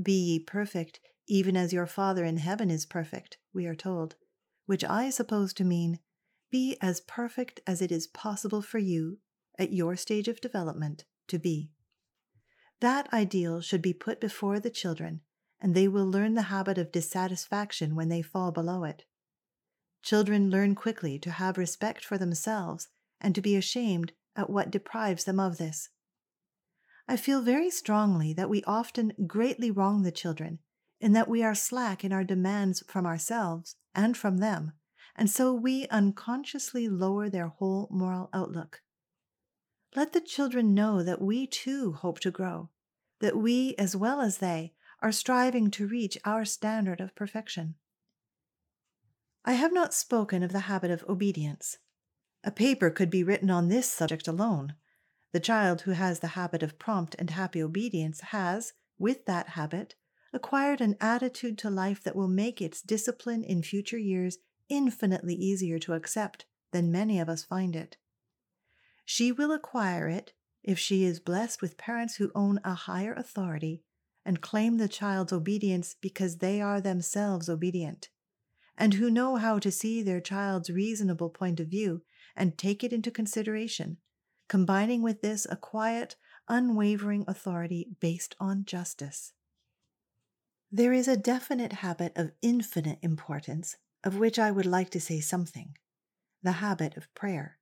Be 0.00 0.12
ye 0.12 0.40
perfect, 0.40 1.00
even 1.28 1.56
as 1.56 1.72
your 1.72 1.86
Father 1.86 2.24
in 2.24 2.38
heaven 2.38 2.70
is 2.70 2.86
perfect, 2.86 3.38
we 3.52 3.66
are 3.66 3.74
told, 3.74 4.16
which 4.66 4.84
I 4.84 5.10
suppose 5.10 5.52
to 5.54 5.64
mean, 5.64 6.00
be 6.50 6.76
as 6.80 7.00
perfect 7.00 7.60
as 7.66 7.80
it 7.80 7.92
is 7.92 8.06
possible 8.06 8.62
for 8.62 8.78
you 8.78 9.18
at 9.58 9.72
your 9.72 9.96
stage 9.96 10.28
of 10.28 10.40
development 10.40 11.04
to 11.28 11.38
be. 11.38 11.70
That 12.80 13.12
ideal 13.12 13.60
should 13.60 13.82
be 13.82 13.94
put 13.94 14.20
before 14.20 14.60
the 14.60 14.70
children, 14.70 15.22
and 15.60 15.74
they 15.74 15.88
will 15.88 16.08
learn 16.08 16.34
the 16.34 16.42
habit 16.42 16.78
of 16.78 16.92
dissatisfaction 16.92 17.94
when 17.94 18.08
they 18.08 18.22
fall 18.22 18.52
below 18.52 18.84
it. 18.84 19.04
Children 20.02 20.50
learn 20.50 20.74
quickly 20.74 21.18
to 21.20 21.30
have 21.30 21.56
respect 21.56 22.04
for 22.04 22.18
themselves 22.18 22.88
and 23.20 23.34
to 23.34 23.40
be 23.40 23.56
ashamed 23.56 24.12
at 24.36 24.50
what 24.50 24.70
deprives 24.70 25.24
them 25.24 25.40
of 25.40 25.58
this. 25.58 25.88
I 27.08 27.16
feel 27.16 27.42
very 27.42 27.70
strongly 27.70 28.32
that 28.34 28.50
we 28.50 28.62
often 28.64 29.12
greatly 29.26 29.70
wrong 29.70 30.02
the 30.02 30.12
children 30.12 30.58
in 31.00 31.12
that 31.12 31.28
we 31.28 31.42
are 31.42 31.54
slack 31.54 32.04
in 32.04 32.12
our 32.12 32.24
demands 32.24 32.82
from 32.88 33.06
ourselves 33.06 33.76
and 33.94 34.16
from 34.16 34.38
them, 34.38 34.72
and 35.14 35.30
so 35.30 35.52
we 35.52 35.86
unconsciously 35.88 36.88
lower 36.88 37.28
their 37.28 37.48
whole 37.48 37.88
moral 37.90 38.28
outlook. 38.32 38.82
Let 39.94 40.12
the 40.12 40.20
children 40.20 40.74
know 40.74 41.02
that 41.02 41.22
we 41.22 41.46
too 41.46 41.92
hope 41.92 42.20
to 42.20 42.30
grow, 42.30 42.70
that 43.20 43.36
we, 43.36 43.74
as 43.78 43.96
well 43.96 44.20
as 44.20 44.38
they, 44.38 44.72
are 45.00 45.12
striving 45.12 45.70
to 45.70 45.86
reach 45.86 46.18
our 46.24 46.44
standard 46.44 47.00
of 47.00 47.14
perfection. 47.14 47.76
I 49.44 49.52
have 49.52 49.72
not 49.72 49.94
spoken 49.94 50.42
of 50.42 50.52
the 50.52 50.60
habit 50.60 50.90
of 50.90 51.04
obedience. 51.08 51.78
A 52.46 52.52
paper 52.52 52.90
could 52.90 53.10
be 53.10 53.24
written 53.24 53.50
on 53.50 53.66
this 53.66 53.90
subject 53.90 54.28
alone. 54.28 54.74
The 55.32 55.40
child 55.40 55.80
who 55.80 55.90
has 55.90 56.20
the 56.20 56.28
habit 56.28 56.62
of 56.62 56.78
prompt 56.78 57.16
and 57.18 57.30
happy 57.30 57.60
obedience 57.60 58.20
has, 58.20 58.72
with 58.98 59.26
that 59.26 59.50
habit, 59.50 59.96
acquired 60.32 60.80
an 60.80 60.96
attitude 61.00 61.58
to 61.58 61.70
life 61.70 62.04
that 62.04 62.14
will 62.14 62.28
make 62.28 62.62
its 62.62 62.82
discipline 62.82 63.42
in 63.42 63.64
future 63.64 63.98
years 63.98 64.38
infinitely 64.68 65.34
easier 65.34 65.80
to 65.80 65.94
accept 65.94 66.46
than 66.70 66.92
many 66.92 67.18
of 67.18 67.28
us 67.28 67.42
find 67.42 67.74
it. 67.74 67.96
She 69.04 69.32
will 69.32 69.50
acquire 69.50 70.08
it 70.08 70.32
if 70.62 70.78
she 70.78 71.02
is 71.02 71.18
blessed 71.18 71.60
with 71.60 71.76
parents 71.76 72.16
who 72.16 72.30
own 72.32 72.60
a 72.62 72.74
higher 72.74 73.12
authority 73.14 73.82
and 74.24 74.40
claim 74.40 74.76
the 74.76 74.88
child's 74.88 75.32
obedience 75.32 75.96
because 76.00 76.36
they 76.36 76.60
are 76.60 76.80
themselves 76.80 77.48
obedient, 77.48 78.08
and 78.78 78.94
who 78.94 79.10
know 79.10 79.34
how 79.34 79.58
to 79.58 79.72
see 79.72 80.00
their 80.00 80.20
child's 80.20 80.70
reasonable 80.70 81.30
point 81.30 81.58
of 81.58 81.66
view 81.66 82.02
and 82.34 82.56
take 82.56 82.82
it 82.82 82.92
into 82.92 83.10
consideration, 83.10 83.98
combining 84.48 85.02
with 85.02 85.22
this 85.22 85.46
a 85.48 85.56
quiet, 85.56 86.16
unwavering 86.48 87.24
authority 87.28 87.88
based 88.00 88.34
on 88.40 88.64
justice. 88.64 89.32
There 90.70 90.92
is 90.92 91.08
a 91.08 91.16
definite 91.16 91.74
habit 91.74 92.12
of 92.16 92.32
infinite 92.42 92.98
importance 93.02 93.76
of 94.04 94.18
which 94.18 94.38
I 94.38 94.50
would 94.50 94.66
like 94.66 94.90
to 94.90 95.00
say 95.00 95.20
something 95.20 95.76
the 96.42 96.52
habit 96.52 96.96
of 96.96 97.12
prayer. 97.14 97.58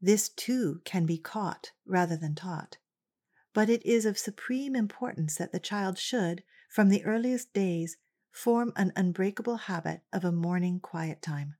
This 0.00 0.28
too 0.28 0.80
can 0.84 1.06
be 1.06 1.18
caught 1.18 1.72
rather 1.84 2.16
than 2.16 2.34
taught. 2.34 2.78
But 3.52 3.68
it 3.68 3.84
is 3.84 4.06
of 4.06 4.16
supreme 4.16 4.76
importance 4.76 5.36
that 5.36 5.50
the 5.50 5.58
child 5.58 5.98
should, 5.98 6.44
from 6.68 6.88
the 6.88 7.04
earliest 7.04 7.52
days, 7.52 7.96
form 8.30 8.72
an 8.76 8.92
unbreakable 8.94 9.56
habit 9.56 10.02
of 10.12 10.24
a 10.24 10.30
morning 10.30 10.78
quiet 10.78 11.20
time. 11.20 11.56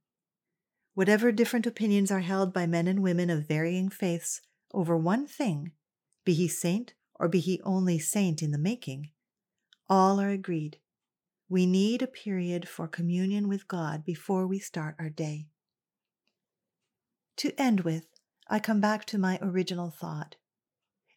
Whatever 1.01 1.33
different 1.33 1.67
opinions 1.67 2.11
are 2.11 2.21
held 2.21 2.53
by 2.53 2.67
men 2.67 2.87
and 2.87 3.03
women 3.03 3.31
of 3.31 3.49
varying 3.49 3.89
faiths 3.89 4.43
over 4.75 4.99
one 4.99 5.27
thing, 5.27 5.73
be 6.27 6.35
he 6.35 6.47
saint 6.47 6.93
or 7.15 7.27
be 7.27 7.41
he 7.41 7.59
only 7.63 7.99
saint 7.99 8.43
in 8.43 8.51
the 8.51 8.59
making, 8.59 9.11
all 9.89 10.21
are 10.21 10.29
agreed. 10.29 10.77
We 11.49 11.65
need 11.65 12.03
a 12.03 12.07
period 12.07 12.69
for 12.69 12.87
communion 12.87 13.49
with 13.49 13.67
God 13.67 14.05
before 14.05 14.47
we 14.47 14.59
start 14.59 14.95
our 14.99 15.09
day. 15.09 15.47
To 17.39 17.59
end 17.59 17.81
with, 17.81 18.05
I 18.49 18.59
come 18.59 18.83
back 18.83 19.07
to 19.07 19.17
my 19.17 19.39
original 19.41 19.89
thought. 19.89 20.37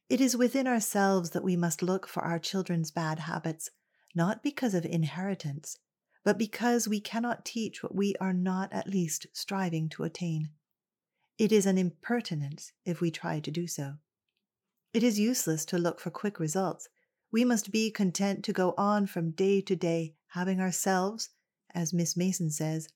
It 0.07 0.21
is 0.21 0.37
within 0.37 0.65
ourselves 0.65 1.31
that 1.31 1.43
we 1.43 1.57
must 1.57 1.83
look 1.83 2.07
for 2.07 2.23
our 2.23 2.39
children's 2.39 2.91
bad 2.91 3.19
habits, 3.19 3.69
not 4.15 4.43
because 4.43 4.75
of 4.75 4.85
inheritance, 4.85 5.77
but 6.23 6.37
because 6.37 6.87
we 6.87 6.99
cannot 6.99 7.45
teach 7.45 7.83
what 7.83 7.93
we 7.93 8.15
are 8.19 8.33
not 8.33 8.71
at 8.71 8.87
least 8.87 9.27
striving 9.33 9.89
to 9.89 10.03
attain. 10.03 10.49
It 11.37 11.51
is 11.51 11.65
an 11.65 11.77
impertinence 11.77 12.71
if 12.85 13.01
we 13.01 13.11
try 13.11 13.39
to 13.39 13.51
do 13.51 13.67
so. 13.67 13.95
It 14.93 15.03
is 15.03 15.19
useless 15.19 15.65
to 15.65 15.77
look 15.77 15.99
for 15.99 16.11
quick 16.11 16.39
results. 16.39 16.87
We 17.31 17.43
must 17.43 17.71
be 17.71 17.89
content 17.89 18.45
to 18.45 18.53
go 18.53 18.73
on 18.77 19.07
from 19.07 19.31
day 19.31 19.59
to 19.61 19.75
day, 19.75 20.15
having 20.27 20.59
ourselves, 20.59 21.29
as 21.73 21.93
Miss 21.93 22.15
Mason 22.15 22.51
says, 22.51 22.87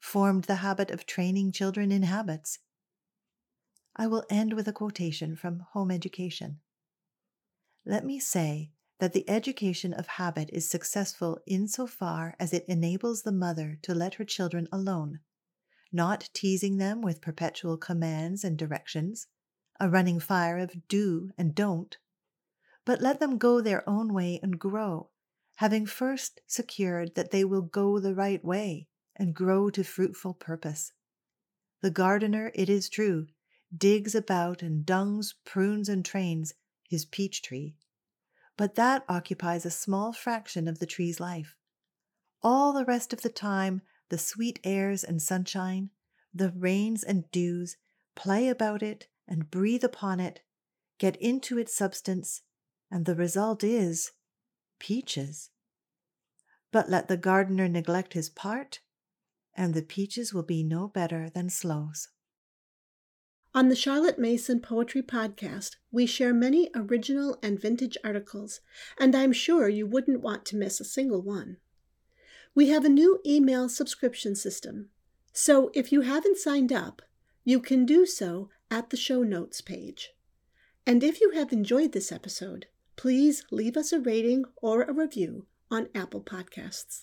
formed 0.00 0.44
the 0.44 0.56
habit 0.56 0.90
of 0.90 1.06
training 1.06 1.52
children 1.52 1.92
in 1.92 2.02
habits. 2.02 2.58
I 3.94 4.06
will 4.06 4.24
end 4.30 4.54
with 4.54 4.66
a 4.66 4.72
quotation 4.72 5.36
from 5.36 5.66
Home 5.72 5.90
Education. 5.90 6.60
Let 7.84 8.04
me 8.04 8.18
say 8.18 8.70
that 9.02 9.14
the 9.14 9.28
education 9.28 9.92
of 9.92 10.06
habit 10.06 10.48
is 10.52 10.70
successful 10.70 11.40
insofar 11.44 12.36
as 12.38 12.52
it 12.52 12.64
enables 12.68 13.22
the 13.22 13.32
mother 13.32 13.76
to 13.82 13.92
let 13.92 14.14
her 14.14 14.24
children 14.24 14.68
alone, 14.70 15.18
not 15.90 16.30
teasing 16.32 16.76
them 16.76 17.02
with 17.02 17.20
perpetual 17.20 17.76
commands 17.76 18.44
and 18.44 18.56
directions, 18.56 19.26
a 19.80 19.90
running 19.90 20.20
fire 20.20 20.56
of 20.56 20.86
do 20.86 21.32
and 21.36 21.52
don't, 21.52 21.98
but 22.84 23.02
let 23.02 23.18
them 23.18 23.38
go 23.38 23.60
their 23.60 23.82
own 23.88 24.14
way 24.14 24.38
and 24.40 24.60
grow, 24.60 25.10
having 25.56 25.84
first 25.84 26.40
secured 26.46 27.16
that 27.16 27.32
they 27.32 27.44
will 27.44 27.60
go 27.60 27.98
the 27.98 28.14
right 28.14 28.44
way 28.44 28.86
and 29.16 29.34
grow 29.34 29.68
to 29.68 29.82
fruitful 29.82 30.32
purpose. 30.32 30.92
The 31.80 31.90
gardener, 31.90 32.52
it 32.54 32.70
is 32.70 32.88
true, 32.88 33.26
digs 33.76 34.14
about 34.14 34.62
and 34.62 34.86
dungs, 34.86 35.34
prunes, 35.44 35.88
and 35.88 36.04
trains 36.04 36.54
his 36.88 37.04
peach 37.04 37.42
tree, 37.42 37.74
but 38.56 38.74
that 38.74 39.04
occupies 39.08 39.64
a 39.64 39.70
small 39.70 40.12
fraction 40.12 40.68
of 40.68 40.78
the 40.78 40.86
tree's 40.86 41.20
life. 41.20 41.56
All 42.42 42.72
the 42.72 42.84
rest 42.84 43.12
of 43.12 43.22
the 43.22 43.28
time, 43.28 43.82
the 44.08 44.18
sweet 44.18 44.58
airs 44.64 45.04
and 45.04 45.22
sunshine, 45.22 45.90
the 46.34 46.50
rains 46.50 47.02
and 47.02 47.30
dews 47.30 47.76
play 48.14 48.48
about 48.48 48.82
it 48.82 49.06
and 49.26 49.50
breathe 49.50 49.84
upon 49.84 50.20
it, 50.20 50.40
get 50.98 51.16
into 51.16 51.58
its 51.58 51.74
substance, 51.74 52.42
and 52.90 53.06
the 53.06 53.14
result 53.14 53.64
is 53.64 54.12
peaches. 54.78 55.50
But 56.70 56.90
let 56.90 57.08
the 57.08 57.16
gardener 57.16 57.68
neglect 57.68 58.14
his 58.14 58.28
part, 58.28 58.80
and 59.54 59.74
the 59.74 59.82
peaches 59.82 60.32
will 60.34 60.42
be 60.42 60.62
no 60.62 60.88
better 60.88 61.30
than 61.30 61.50
sloes. 61.50 62.08
On 63.54 63.68
the 63.68 63.76
Charlotte 63.76 64.18
Mason 64.18 64.60
Poetry 64.60 65.02
Podcast, 65.02 65.76
we 65.90 66.06
share 66.06 66.32
many 66.32 66.70
original 66.74 67.38
and 67.42 67.60
vintage 67.60 67.98
articles, 68.02 68.60
and 68.98 69.14
I'm 69.14 69.34
sure 69.34 69.68
you 69.68 69.86
wouldn't 69.86 70.22
want 70.22 70.46
to 70.46 70.56
miss 70.56 70.80
a 70.80 70.86
single 70.86 71.20
one. 71.20 71.58
We 72.54 72.68
have 72.68 72.86
a 72.86 72.88
new 72.88 73.20
email 73.26 73.68
subscription 73.68 74.36
system, 74.36 74.88
so 75.34 75.70
if 75.74 75.92
you 75.92 76.00
haven't 76.00 76.38
signed 76.38 76.72
up, 76.72 77.02
you 77.44 77.60
can 77.60 77.84
do 77.84 78.06
so 78.06 78.48
at 78.70 78.88
the 78.88 78.96
show 78.96 79.22
notes 79.22 79.60
page. 79.60 80.14
And 80.86 81.04
if 81.04 81.20
you 81.20 81.32
have 81.32 81.52
enjoyed 81.52 81.92
this 81.92 82.10
episode, 82.10 82.68
please 82.96 83.44
leave 83.50 83.76
us 83.76 83.92
a 83.92 84.00
rating 84.00 84.46
or 84.62 84.80
a 84.82 84.94
review 84.94 85.44
on 85.70 85.90
Apple 85.94 86.22
Podcasts. 86.22 87.02